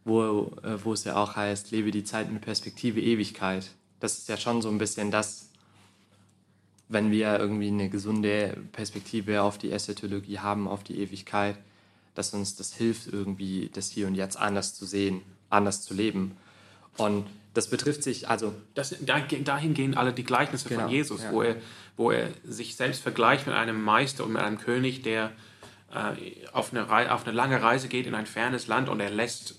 wo, 0.08 0.52
äh, 0.64 0.84
wo 0.84 0.94
es 0.94 1.04
ja 1.04 1.16
auch 1.18 1.36
heißt, 1.36 1.72
lebe 1.72 1.92
die 1.92 2.04
Zeit 2.04 2.32
mit 2.32 2.42
Perspektive 2.42 3.02
Ewigkeit. 3.02 3.70
Das 4.00 4.18
ist 4.18 4.30
ja 4.30 4.38
schon 4.38 4.62
so 4.62 4.70
ein 4.70 4.78
bisschen 4.78 5.12
das, 5.12 5.50
wenn 6.88 7.12
wir 7.12 7.38
irgendwie 7.38 7.68
eine 7.68 7.90
gesunde 7.90 8.58
Perspektive 8.72 9.42
auf 9.42 9.58
die 9.58 9.72
Eschatologie 9.72 10.40
haben, 10.40 10.68
auf 10.68 10.84
die 10.84 11.00
Ewigkeit, 11.00 11.58
dass 12.16 12.34
uns 12.34 12.56
das 12.56 12.74
hilft, 12.74 13.08
irgendwie 13.08 13.70
das 13.74 13.90
Hier 13.90 14.08
und 14.08 14.16
Jetzt 14.16 14.38
anders 14.38 14.74
zu 14.74 14.86
sehen, 14.86 15.22
anders 15.50 15.84
zu 15.84 15.94
leben. 15.94 16.38
Und 16.96 17.26
das 17.54 17.70
betrifft 17.70 18.04
sich, 18.04 18.30
also. 18.30 18.54
Das, 18.76 18.96
dahin 19.02 19.74
gehen 19.74 19.98
alle 19.98 20.14
die 20.14 20.24
Gleichnisse 20.24 20.70
genau, 20.70 20.84
von 20.84 20.92
Jesus, 20.92 21.24
ja. 21.24 21.32
wo, 21.32 21.42
er, 21.42 21.58
wo 21.98 22.12
er 22.12 22.30
sich 22.46 22.76
selbst 22.76 23.02
vergleicht 23.02 23.46
mit 23.46 23.56
einem 23.56 23.84
Meister 23.84 24.24
und 24.24 24.34
mit 24.34 24.42
einem 24.42 24.58
König, 24.58 25.02
der 25.02 25.32
äh, 25.94 26.48
auf, 26.54 26.72
eine, 26.72 27.12
auf 27.12 27.26
eine 27.26 27.36
lange 27.36 27.62
Reise 27.62 27.90
geht 27.90 28.08
in 28.08 28.16
ein 28.16 28.26
fernes 28.26 28.68
Land 28.68 28.90
und 28.90 29.00
er 29.00 29.10
lässt 29.10 29.56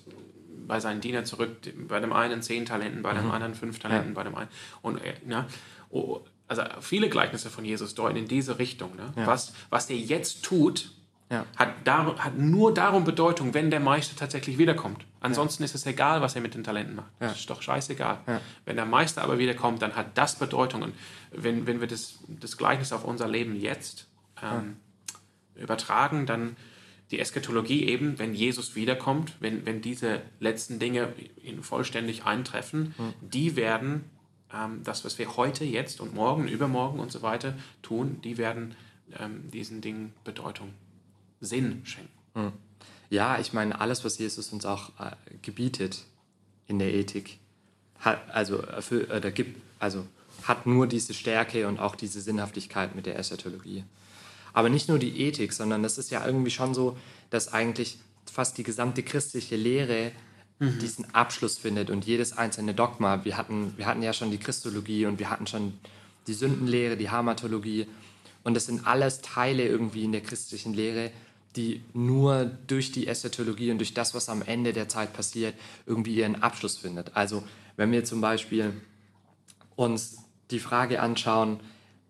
bei 0.69 0.79
seinen 0.79 1.01
Dienern 1.01 1.25
zurück, 1.25 1.57
bei 1.89 1.99
dem 1.99 2.13
einen 2.13 2.43
zehn 2.43 2.67
Talenten, 2.67 3.03
bei 3.03 3.15
dem 3.15 3.25
mhm. 3.25 3.31
anderen 3.33 3.55
fünf 3.55 3.79
Talenten, 3.79 4.11
ja. 4.11 4.15
bei 4.15 4.23
dem 4.23 4.37
einen. 4.37 4.51
Und, 4.83 4.99
äh, 4.99 5.15
ja, 5.29 5.47
oh, 5.91 6.21
also 6.47 6.63
viele 6.81 7.09
Gleichnisse 7.09 7.51
von 7.51 7.65
Jesus 7.65 7.95
deuten 7.95 8.17
in 8.17 8.29
diese 8.29 8.59
Richtung. 8.59 8.95
Ne? 8.95 9.13
Ja. 9.17 9.27
Was, 9.27 9.53
was 9.71 9.87
der 9.87 9.97
jetzt 9.97 10.45
tut, 10.45 10.93
ja. 11.31 11.45
hat, 11.57 11.71
dar, 11.85 12.17
hat 12.19 12.39
nur 12.39 12.73
darum 12.73 13.05
Bedeutung, 13.05 13.55
wenn 13.55 13.71
der 13.71 13.81
Meister 13.81 14.17
tatsächlich 14.17 14.59
wiederkommt. 14.59 15.05
Ansonsten 15.21 15.63
ja. 15.63 15.65
ist 15.65 15.75
es 15.75 15.85
egal, 15.87 16.21
was 16.23 16.37
er 16.37 16.41
mit 16.41 16.55
den 16.55 16.65
Talenten 16.65 16.95
macht. 16.95 17.11
Ja. 17.21 17.29
Das 17.29 17.41
ist 17.41 17.51
doch 17.51 17.61
scheißegal. 17.61 18.21
Wenn 18.65 18.77
der 18.77 18.87
Meister 18.87 19.23
aber 19.23 19.39
wiederkommt, 19.39 19.83
dann 19.83 19.97
hat 19.97 20.17
das 20.17 20.37
Bedeutung. 20.37 20.83
Und 20.83 20.95
wenn, 21.33 21.67
wenn 21.67 21.81
wir 21.81 21.89
das, 21.89 22.19
das 22.29 22.57
Gleichnis 22.57 22.93
auf 22.93 23.05
unser 23.05 23.29
Leben 23.29 23.57
jetzt 23.57 24.07
ähm, 24.43 24.77
übertragen, 25.57 26.25
dann 26.25 26.57
die 27.11 27.19
Eschatologie 27.19 27.87
eben, 27.87 28.19
wenn 28.19 28.35
Jesus 28.35 28.75
wiederkommt, 28.75 29.35
wenn, 29.41 29.65
wenn 29.65 29.81
diese 29.81 30.23
letzten 30.41 30.79
Dinge 30.79 31.13
vollständig 31.63 32.25
eintreffen, 32.25 32.95
mhm. 32.99 33.15
die 33.21 33.57
werden 33.57 34.05
ähm, 34.53 34.83
das, 34.85 35.05
was 35.05 35.19
wir 35.19 35.37
heute, 35.37 35.65
jetzt 35.65 36.01
und 36.01 36.15
morgen, 36.15 36.49
übermorgen 36.49 37.01
und 37.01 37.11
so 37.11 37.23
weiter 37.23 37.55
tun, 37.83 38.21
die 38.23 38.37
werden 38.37 38.75
ähm, 39.19 39.51
diesen 39.51 39.81
Dingen 39.81 40.13
Bedeutung, 40.25 40.75
Sinn 41.41 41.83
schenken. 41.85 42.11
Mhm. 42.35 42.53
Ja, 43.11 43.39
ich 43.39 43.53
meine, 43.53 43.81
alles, 43.81 44.05
was 44.05 44.19
Jesus 44.19 44.53
uns 44.53 44.67
auch 44.67 44.91
äh, 45.01 45.13
gebietet 45.41 46.05
in 46.67 46.79
der 46.79 46.93
Ethik, 46.93 47.39
hat, 48.01 48.31
also, 48.31 48.59
erfüll, 48.59 49.09
äh, 49.11 49.33
gibt, 49.33 49.61
also 49.79 50.07
hat 50.45 50.67
nur 50.67 50.87
diese 50.87 51.15
Stärke 51.15 51.67
und 51.69 51.79
auch 51.79 51.97
diese 51.97 52.21
Sinnhaftigkeit 52.21 52.95
mit 52.95 53.07
der 53.07 53.19
Eschatologie. 53.19 53.85
Aber 54.59 54.71
nicht 54.71 54.89
nur 54.89 54.99
die 54.99 55.21
Ethik, 55.21 55.53
sondern 55.53 55.85
das 55.85 55.99
ist 55.99 56.11
ja 56.11 56.27
irgendwie 56.27 56.51
schon 56.51 56.75
so, 56.75 56.97
dass 57.31 57.53
eigentlich 57.53 57.97
fast 58.25 58.59
die 58.59 58.65
gesamte 58.65 59.05
christliche 59.05 59.55
Lehre 59.55 60.11
mhm. 60.59 60.81
diesen 60.81 61.15
Abschluss 61.15 61.57
findet 61.59 61.91
und 61.91 62.05
jedes 62.05 62.37
einzelne 62.37 62.75
Dogma. 62.75 63.25
Wir 63.25 63.37
hatten, 63.37 63.75
wir 63.77 63.87
hatten 63.87 64.03
ja 64.03 64.13
schon 64.13 64.33
die 64.33 64.39
Christologie 64.39 65.07
und 65.07 65.21
wir 65.21 65.31
hatten 65.31 65.47
schon 65.47 65.75
die 66.27 66.35
Sündenlehre, 66.35 66.97
die 66.97 67.09
Hamatologie. 67.09 67.87
Und 68.43 68.55
das 68.55 68.67
sind 68.67 68.85
alles 68.85 69.21
Teile 69.21 69.65
irgendwie 69.65 70.03
in 70.03 70.11
der 70.11 70.23
christlichen 70.23 70.75
Lehre, 70.75 71.13
die 71.55 71.81
nur 71.95 72.51
durch 72.67 72.91
die 72.91 73.07
Eschatologie 73.07 73.71
und 73.71 73.79
durch 73.79 73.95
das, 73.95 74.13
was 74.13 74.29
am 74.29 74.43
Ende 74.43 74.73
der 74.73 74.89
Zeit 74.89 75.13
passiert, 75.13 75.55
irgendwie 75.87 76.17
ihren 76.17 76.43
Abschluss 76.43 76.79
findet. 76.79 77.17
Also 77.17 77.45
wenn 77.77 77.93
wir 77.93 78.05
zum 78.05 78.21
Beispiel 78.21 78.73
uns 79.77 80.17
die 80.51 80.59
Frage 80.59 81.01
anschauen, 81.01 81.61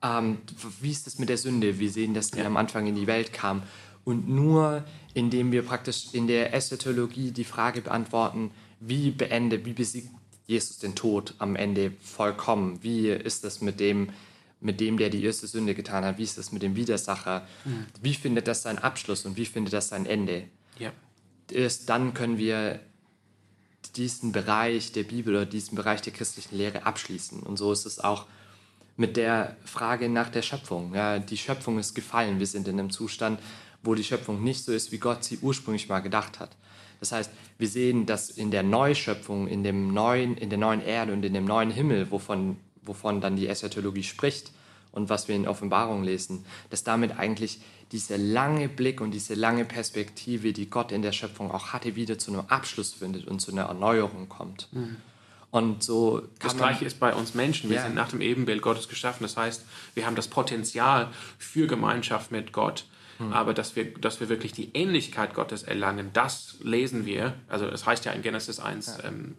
ähm, 0.03 0.39
wie 0.81 0.91
ist 0.91 1.07
das 1.07 1.19
mit 1.19 1.29
der 1.29 1.39
Sünde? 1.39 1.79
Wir 1.79 1.91
sehen, 1.91 2.15
dass 2.15 2.31
die 2.31 2.39
ja. 2.39 2.47
am 2.47 2.57
Anfang 2.57 2.87
in 2.87 2.95
die 2.95 3.07
Welt 3.07 3.33
kam. 3.33 3.63
Und 4.05 4.29
nur 4.29 4.85
indem 5.15 5.53
wir 5.53 5.63
praktisch 5.63 6.09
in 6.13 6.27
der 6.27 6.55
Eschatologie 6.55 7.33
die 7.33 7.45
Frage 7.45 7.83
beantworten, 7.83 8.53
wie 8.81 9.11
beendet, 9.11 9.65
wie 9.65 9.73
besiegt 9.73 10.09
Jesus 10.47 10.79
den 10.79 10.95
Tod 10.95 11.35
am 11.39 11.57
Ende 11.57 11.93
vollkommen? 12.03 12.79
Wie 12.83 13.09
ist 13.09 13.45
das 13.45 13.61
mit 13.61 13.81
dem, 13.81 14.11
mit 14.61 14.81
dem, 14.81 14.97
der 14.97 15.11
die 15.11 15.23
erste 15.23 15.47
Sünde 15.47 15.75
getan 15.75 16.05
hat? 16.05 16.19
Wie 16.19 16.23
ist 16.23 16.39
das 16.39 16.53
mit 16.53 16.63
dem 16.63 16.77
Widersacher? 16.77 17.47
Mhm. 17.65 17.87
Wie 18.01 18.15
findet 18.15 18.47
das 18.47 18.63
seinen 18.63 18.79
Abschluss 18.79 19.27
und 19.27 19.37
wie 19.37 19.47
findet 19.47 19.73
das 19.73 19.89
sein 19.89 20.07
Ende? 20.07 20.45
Ja. 20.79 20.93
Erst 21.51 21.89
dann 21.89 22.15
können 22.15 22.39
wir 22.39 22.81
diesen 23.97 24.33
Bereich 24.33 24.93
der 24.93 25.03
Bibel 25.03 25.35
oder 25.35 25.47
diesen 25.47 25.75
Bereich 25.75 26.03
der 26.03 26.13
christlichen 26.13 26.57
Lehre 26.57 26.87
abschließen. 26.87 27.43
Und 27.43 27.57
so 27.57 27.73
ist 27.73 27.87
es 27.87 27.99
auch 27.99 28.27
mit 28.99 29.17
der 29.17 29.57
Frage 29.65 30.09
nach 30.09 30.29
der 30.29 30.43
Schöpfung. 30.43 30.93
Ja, 30.95 31.21
die 31.21 31.37
Schöpfung 31.37 31.79
ist 31.79 31.95
gefallen. 31.95 32.41
Wir 32.41 32.47
sind 32.47 32.67
in 32.69 32.79
einem 32.79 32.91
Zustand, 32.91 33.41
wo 33.83 33.95
die 33.95 34.03
Schöpfung 34.05 34.43
nicht 34.43 34.65
so 34.65 34.73
ist, 34.73 34.91
wie 34.91 34.99
Gott 34.99 35.23
sie 35.25 35.39
ursprünglich 35.41 35.89
mal 35.89 36.01
gedacht 36.01 36.41
hat. 36.41 36.57
Das 36.99 37.13
heißt, 37.13 37.31
wir 37.59 37.69
sehen, 37.69 38.07
dass 38.07 38.29
in 38.29 38.51
der 38.51 38.65
Neuschöpfung, 38.65 39.47
in, 39.47 39.63
dem 39.63 39.95
neuen, 39.95 40.37
in 40.37 40.51
der 40.51 40.59
neuen 40.59 40.83
Erde 40.83 41.13
und 41.13 41.25
in 41.25 41.33
dem 41.33 41.45
neuen 41.45 41.71
Himmel, 41.71 42.11
wovon, 42.11 42.57
wovon 42.83 43.21
dann 43.21 43.37
die 43.37 43.47
Eschatologie 43.47 44.03
spricht 44.03 44.51
und 44.91 45.09
was 45.09 45.29
wir 45.29 45.37
in 45.37 45.47
Offenbarung 45.47 46.03
lesen, 46.03 46.45
dass 46.71 46.83
damit 46.83 47.21
eigentlich 47.21 47.61
dieser 47.93 48.19
lange 48.19 48.69
Blick 48.69 49.01
und 49.01 49.13
diese 49.13 49.35
lange 49.35 49.65
Perspektive, 49.65 50.53
die 50.53 50.69
Gott 50.69 50.91
in 50.91 51.03
der 51.03 51.13
Schöpfung 51.13 51.53
auch 51.53 51.69
hatte, 51.69 51.95
wieder 51.95 52.19
zu 52.19 52.33
einem 52.33 52.47
Abschluss 52.49 52.95
findet 52.95 53.29
und 53.29 53.39
zu 53.39 53.53
einer 53.53 53.63
Erneuerung 53.63 54.29
kommt. 54.29 54.69
Mhm. 54.73 54.97
Und 55.51 55.83
so 55.83 56.23
das 56.41 56.57
Gleiche 56.57 56.85
ist 56.85 57.01
bei 57.01 57.15
uns 57.15 57.35
Menschen. 57.35 57.71
Wir 57.71 57.77
ja. 57.77 57.83
sind 57.83 57.95
nach 57.95 58.11
dem 58.11 58.21
Ebenbild 58.21 58.61
Gottes 58.61 58.89
geschaffen. 58.89 59.23
Das 59.23 59.37
heißt, 59.37 59.65
wir 59.95 60.05
haben 60.05 60.15
das 60.15 60.29
Potenzial 60.29 61.09
für 61.39 61.67
Gemeinschaft 61.67 62.31
mit 62.31 62.53
Gott. 62.53 62.85
Mhm. 63.19 63.33
Aber 63.33 63.55
dass 63.55 63.75
wir, 63.75 63.93
dass 63.95 64.21
wir 64.21 64.29
wirklich 64.29 64.53
die 64.53 64.71
Ähnlichkeit 64.75 65.35
Gottes 65.35 65.63
erlangen, 65.63 66.11
das 66.13 66.57
lesen 66.63 67.07
wir. 67.07 67.35
Also 67.49 67.65
es 67.65 67.73
das 67.73 67.87
heißt 67.87 68.05
ja 68.05 68.13
in 68.13 68.23
Genesis 68.23 68.61
1, 68.61 68.99
ja. 69.03 69.09
ähm, 69.09 69.37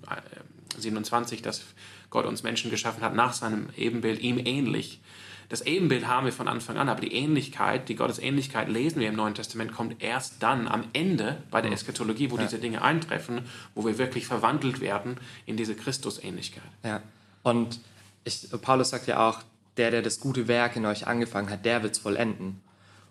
27, 0.77 1.41
dass 1.41 1.61
Gott 2.09 2.25
uns 2.25 2.41
Menschen 2.41 2.71
geschaffen 2.71 3.03
hat 3.03 3.13
nach 3.13 3.33
seinem 3.33 3.69
Ebenbild, 3.77 4.19
ihm 4.19 4.39
ähnlich. 4.39 4.99
Das 5.49 5.61
Ebenbild 5.61 6.07
haben 6.07 6.25
wir 6.25 6.33
von 6.33 6.47
Anfang 6.47 6.77
an, 6.77 6.89
aber 6.89 7.01
die 7.01 7.11
Ähnlichkeit, 7.11 7.89
die 7.89 7.95
Gottes 7.95 8.19
Ähnlichkeit 8.19 8.69
lesen 8.69 8.99
wir 8.99 9.09
im 9.09 9.15
Neuen 9.15 9.33
Testament, 9.33 9.73
kommt 9.73 10.01
erst 10.01 10.35
dann 10.41 10.67
am 10.67 10.83
Ende 10.93 11.41
bei 11.49 11.61
der 11.61 11.71
Eschatologie, 11.71 12.29
wo 12.29 12.37
ja. 12.37 12.43
diese 12.43 12.59
Dinge 12.59 12.83
eintreffen, 12.83 13.41
wo 13.73 13.83
wir 13.83 13.97
wirklich 13.97 14.27
verwandelt 14.27 14.79
werden 14.79 15.17
in 15.47 15.57
diese 15.57 15.75
Christusähnlichkeit. 15.75 16.61
Ja, 16.83 17.01
und 17.41 17.79
ich, 18.25 18.47
Paulus 18.61 18.91
sagt 18.91 19.07
ja 19.07 19.27
auch, 19.27 19.41
der, 19.77 19.89
der 19.89 20.01
das 20.03 20.19
gute 20.19 20.47
Werk 20.47 20.75
in 20.75 20.85
euch 20.85 21.07
angefangen 21.07 21.49
hat, 21.49 21.65
der 21.65 21.81
wird 21.81 21.93
es 21.93 21.99
vollenden. 21.99 22.61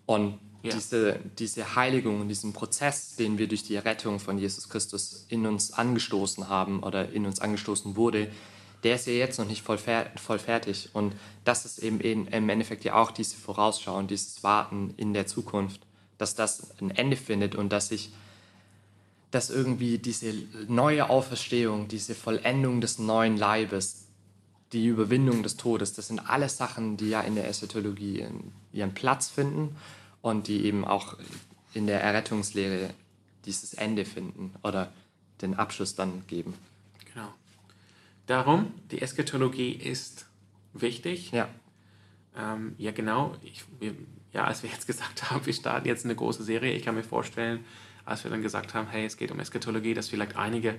Und 0.07 0.38
ja. 0.62 0.74
diese, 0.74 1.18
diese 1.38 1.74
Heiligung 1.74 2.20
und 2.20 2.29
diesen 2.29 2.53
Prozess, 2.53 3.16
den 3.16 3.38
wir 3.38 3.48
durch 3.48 3.64
die 3.64 3.74
Errettung 3.74 4.20
von 4.20 4.38
Jesus 4.38 4.68
Christus 4.68 5.27
in 5.29 5.46
uns 5.46 5.72
angestoßen 5.72 6.48
haben 6.48 6.83
oder 6.83 7.11
in 7.11 7.27
uns 7.27 7.40
angestoßen 7.40 7.96
wurde, 7.96 8.31
der 8.85 8.95
ist 8.95 9.07
ja 9.07 9.12
jetzt 9.12 9.38
noch 9.38 9.47
nicht 9.47 9.62
voll, 9.62 9.79
voll 9.79 10.38
fertig. 10.38 10.91
Und 10.93 11.14
das 11.45 11.64
ist 11.64 11.79
eben 11.79 12.01
im 12.01 12.49
Endeffekt 12.49 12.85
ja 12.85 12.95
auch 12.95 13.11
diese 13.11 13.37
Vorausschau 13.37 13.97
und 13.97 14.11
dieses 14.11 14.43
Warten 14.43 14.95
in 14.97 15.14
der 15.14 15.27
Zukunft, 15.27 15.81
dass 16.17 16.35
das 16.35 16.79
ein 16.81 16.91
Ende 16.91 17.17
findet 17.17 17.55
und 17.55 17.71
dass 17.71 17.88
sich 17.88 18.11
dass 19.31 19.51
irgendwie 19.51 19.99
diese 19.99 20.33
neue 20.69 21.11
Auferstehung, 21.11 21.88
diese 21.88 22.14
Vollendung 22.14 22.81
des 22.81 22.99
neuen 22.99 23.37
Leibes, 23.37 24.07
die 24.73 24.87
Überwindung 24.87 25.43
des 25.43 25.57
Todes, 25.57 25.93
das 25.93 26.09
sind 26.09 26.19
alles 26.19 26.57
Sachen, 26.57 26.97
die 26.97 27.11
ja 27.11 27.21
in 27.21 27.35
der 27.35 27.49
Eschatologie 27.49 28.27
ihren 28.73 28.95
Platz 28.95 29.29
finden 29.29 29.77
und 30.23 30.49
die 30.49 30.64
eben 30.64 30.85
auch 30.85 31.17
in 31.75 31.87
der 31.87 32.03
Errettungslehre 32.03 32.91
dieses 33.45 33.75
Ende 33.75 34.05
finden 34.05 34.55
oder 34.62 34.93
den 35.43 35.55
Abschluss 35.55 35.95
dann 35.95 36.25
geben. 36.27 36.55
Darum, 38.29 38.75
die 38.91 39.01
Eschatologie 39.01 39.73
ist 39.73 40.27
wichtig. 40.75 41.33
Ja. 41.33 41.49
Ähm, 42.37 42.75
ja, 42.77 42.93
genau. 42.93 43.35
Ich, 43.43 43.64
wir, 43.81 43.95
ja, 44.35 44.45
als 44.45 44.62
wir 44.62 44.69
jetzt 44.71 44.87
gesagt 44.87 45.31
haben, 45.31 45.45
wir 45.47 45.55
starten 45.55 45.88
jetzt 45.88 46.05
eine 46.05 46.14
große 46.14 46.45
Serie, 46.45 46.75
ich 46.75 46.85
kann 46.85 46.95
mir 46.95 47.03
vorstellen, 47.03 47.64
als 48.05 48.25
wir 48.25 48.31
dann 48.31 48.43
gesagt 48.43 48.75
haben, 48.75 48.87
hey, 48.88 49.07
es 49.07 49.17
geht 49.17 49.31
um 49.33 49.41
Eschatologie, 49.41 49.95
dass 49.95 50.11
vielleicht 50.11 50.37
einige 50.37 50.79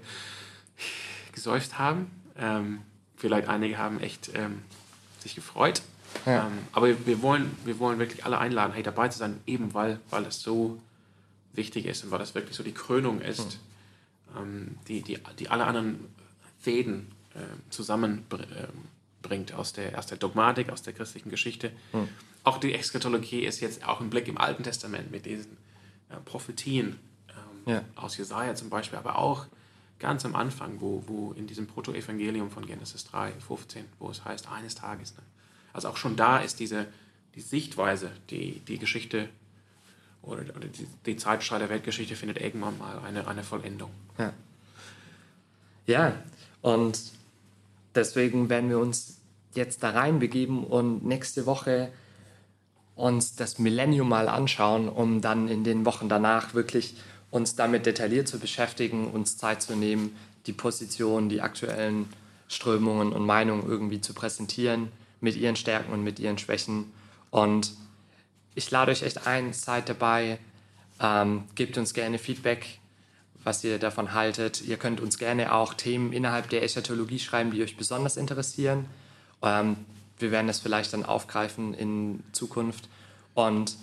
gesäuft 1.31 1.79
haben. 1.79 2.12
Ähm, 2.38 2.81
vielleicht 3.15 3.47
einige 3.47 3.79
haben 3.79 3.99
echt 3.99 4.29
ähm, 4.35 4.62
sich 5.17 5.33
gefreut. 5.33 5.81
Ja. 6.27 6.45
Ähm, 6.45 6.53
aber 6.71 7.03
wir 7.07 7.21
wollen, 7.23 7.57
wir 7.65 7.79
wollen 7.79 7.97
wirklich 7.97 8.25
alle 8.25 8.38
einladen, 8.38 8.73
hey, 8.73 8.83
dabei 8.83 9.07
zu 9.07 9.17
sein, 9.17 9.39
eben 9.47 9.73
weil, 9.73 9.99
weil 10.12 10.23
es 10.25 10.39
so 10.39 10.79
wichtig 11.53 11.88
ist 11.88 12.03
und 12.03 12.12
weil 12.12 12.19
das 12.19 12.35
wirklich 12.35 12.55
so 12.55 12.62
die 12.62 12.73
Krönung 12.73 13.21
ist, 13.21 13.57
mhm. 14.35 14.77
die, 14.88 15.01
die, 15.01 15.17
die 15.39 15.49
alle 15.49 15.65
anderen 15.65 16.13
Fäden 16.59 17.12
zusammenbringt 17.69 19.53
aus 19.53 19.73
der, 19.73 19.97
aus 19.97 20.07
der 20.07 20.17
Dogmatik, 20.17 20.69
aus 20.69 20.81
der 20.81 20.93
christlichen 20.93 21.29
Geschichte. 21.29 21.71
Mhm. 21.93 22.09
Auch 22.43 22.57
die 22.57 22.73
Eschatologie 22.73 23.41
ist 23.41 23.59
jetzt 23.59 23.85
auch 23.87 24.01
ein 24.01 24.09
Blick 24.09 24.27
im 24.27 24.37
Alten 24.37 24.63
Testament 24.63 25.11
mit 25.11 25.25
diesen 25.25 25.57
äh, 26.09 26.15
Prophetien 26.25 26.99
ähm, 27.29 27.73
ja. 27.73 27.83
aus 27.95 28.17
Jesaja 28.17 28.55
zum 28.55 28.69
Beispiel, 28.69 28.97
aber 28.97 29.17
auch 29.17 29.45
ganz 29.99 30.25
am 30.25 30.35
Anfang, 30.35 30.79
wo, 30.79 31.03
wo 31.07 31.33
in 31.33 31.45
diesem 31.45 31.67
Protoevangelium 31.67 32.49
von 32.49 32.65
Genesis 32.65 33.05
3, 33.05 33.33
15, 33.33 33.85
wo 33.99 34.09
es 34.09 34.23
heißt, 34.23 34.49
eines 34.49 34.75
Tages. 34.75 35.15
Ne? 35.15 35.23
Also 35.73 35.89
auch 35.89 35.97
schon 35.97 36.15
da 36.15 36.39
ist 36.39 36.59
diese 36.59 36.87
die 37.35 37.41
Sichtweise, 37.41 38.11
die, 38.29 38.59
die 38.59 38.77
Geschichte 38.79 39.29
oder, 40.21 40.41
oder 40.55 40.67
die, 40.67 40.87
die 41.05 41.17
Zeitstrahl 41.17 41.59
der 41.59 41.69
Weltgeschichte 41.69 42.15
findet 42.15 42.41
irgendwann 42.41 42.77
mal 42.77 42.99
eine, 42.99 43.27
eine 43.27 43.43
Vollendung. 43.43 43.91
Ja. 44.17 44.33
ja, 45.85 46.23
und 46.61 46.99
deswegen 47.95 48.49
werden 48.49 48.69
wir 48.69 48.80
uns 48.80 49.19
jetzt 49.56 49.84
da 49.84 49.91
reinbegeben 49.91 50.63
und 50.63 51.06
nächste 51.06 51.45
Woche 51.45 51.91
uns 52.95 53.36
das 53.36 53.60
Millennium 53.60 54.10
mal 54.10 54.28
anschauen, 54.28 54.89
um 54.89 55.21
dann 55.21 55.47
in 55.47 55.63
den 55.63 55.86
Wochen 55.86 56.10
danach 56.10 56.54
wirklich 56.54 56.95
uns 57.32 57.56
damit 57.56 57.86
detailliert 57.86 58.28
zu 58.28 58.39
beschäftigen, 58.39 59.08
uns 59.12 59.38
Zeit 59.38 59.62
zu 59.62 59.75
nehmen, 59.75 60.15
die 60.45 60.54
Position, 60.54 61.30
die 61.30 61.41
aktuellen 61.41 62.08
Strömungen 62.47 63.13
und 63.13 63.25
Meinungen 63.25 63.67
irgendwie 63.67 64.02
zu 64.02 64.13
präsentieren, 64.13 64.91
mit 65.21 65.36
ihren 65.36 65.56
Stärken 65.56 65.93
und 65.93 66.04
mit 66.04 66.19
ihren 66.19 66.38
Schwächen. 66.38 66.91
Und 67.30 67.71
ich 68.56 68.69
lade 68.71 68.91
euch 68.91 69.04
echt 69.04 69.28
ein, 69.28 69.54
seid 69.54 69.88
dabei, 69.88 70.39
ähm, 70.99 71.43
gebt 71.56 71.78
uns 71.78 71.93
gerne 71.93 72.17
Feedback, 72.17 72.80
was 73.43 73.63
ihr 73.63 73.80
davon 73.80 74.13
haltet. 74.13 74.62
Ihr 74.62 74.78
könnt 74.78 74.99
uns 74.99 75.17
gerne 75.17 75.54
auch 75.54 75.73
Themen 75.73 76.13
innerhalb 76.13 76.49
der 76.49 76.63
Eschatologie 76.63 77.19
schreiben, 77.19 77.52
die 77.52 77.63
euch 77.63 77.78
besonders 77.78 78.17
interessieren. 78.17 78.86
Ähm, 79.41 79.78
wir 80.17 80.32
werden 80.32 80.47
das 80.47 80.60
vielleicht 80.60 80.93
dann 80.93 81.06
aufgreifen 81.06 81.73
in 81.73 82.23
Zukunft. 82.34 82.89
Und 83.34 83.78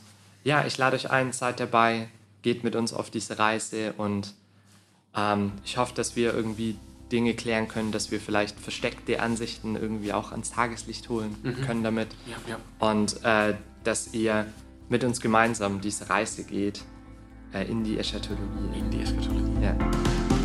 ja, 0.44 0.64
ich 0.66 0.76
lade 0.76 0.96
euch 0.96 1.10
ein, 1.10 1.32
seid 1.32 1.60
dabei, 1.60 2.08
geht 2.42 2.62
mit 2.62 2.76
uns 2.76 2.92
auf 2.92 3.10
diese 3.10 3.38
Reise 3.38 3.94
und 3.94 4.34
ähm, 5.16 5.52
ich 5.64 5.78
hoffe, 5.78 5.94
dass 5.94 6.14
wir 6.14 6.34
irgendwie 6.34 6.78
Dinge 7.10 7.34
klären 7.34 7.68
können, 7.68 7.92
dass 7.92 8.10
wir 8.10 8.20
vielleicht 8.20 8.58
versteckte 8.60 9.20
Ansichten 9.20 9.76
irgendwie 9.76 10.12
auch 10.12 10.32
ans 10.32 10.50
Tageslicht 10.50 11.08
holen 11.08 11.36
mhm. 11.42 11.62
können 11.62 11.82
damit. 11.82 12.08
Ja, 12.26 12.36
ja. 12.50 12.58
Und 12.78 13.24
äh, 13.24 13.54
dass 13.84 14.12
ihr 14.12 14.46
mit 14.88 15.04
uns 15.04 15.20
gemeinsam 15.20 15.80
diese 15.80 16.10
Reise 16.10 16.44
geht 16.44 16.82
äh, 17.52 17.64
in 17.64 17.84
die 17.84 17.98
Eschatologie. 17.98 18.78
In 18.78 18.90
die 18.90 19.00
Eschatologie. 19.00 19.62
Ja. 19.62 20.35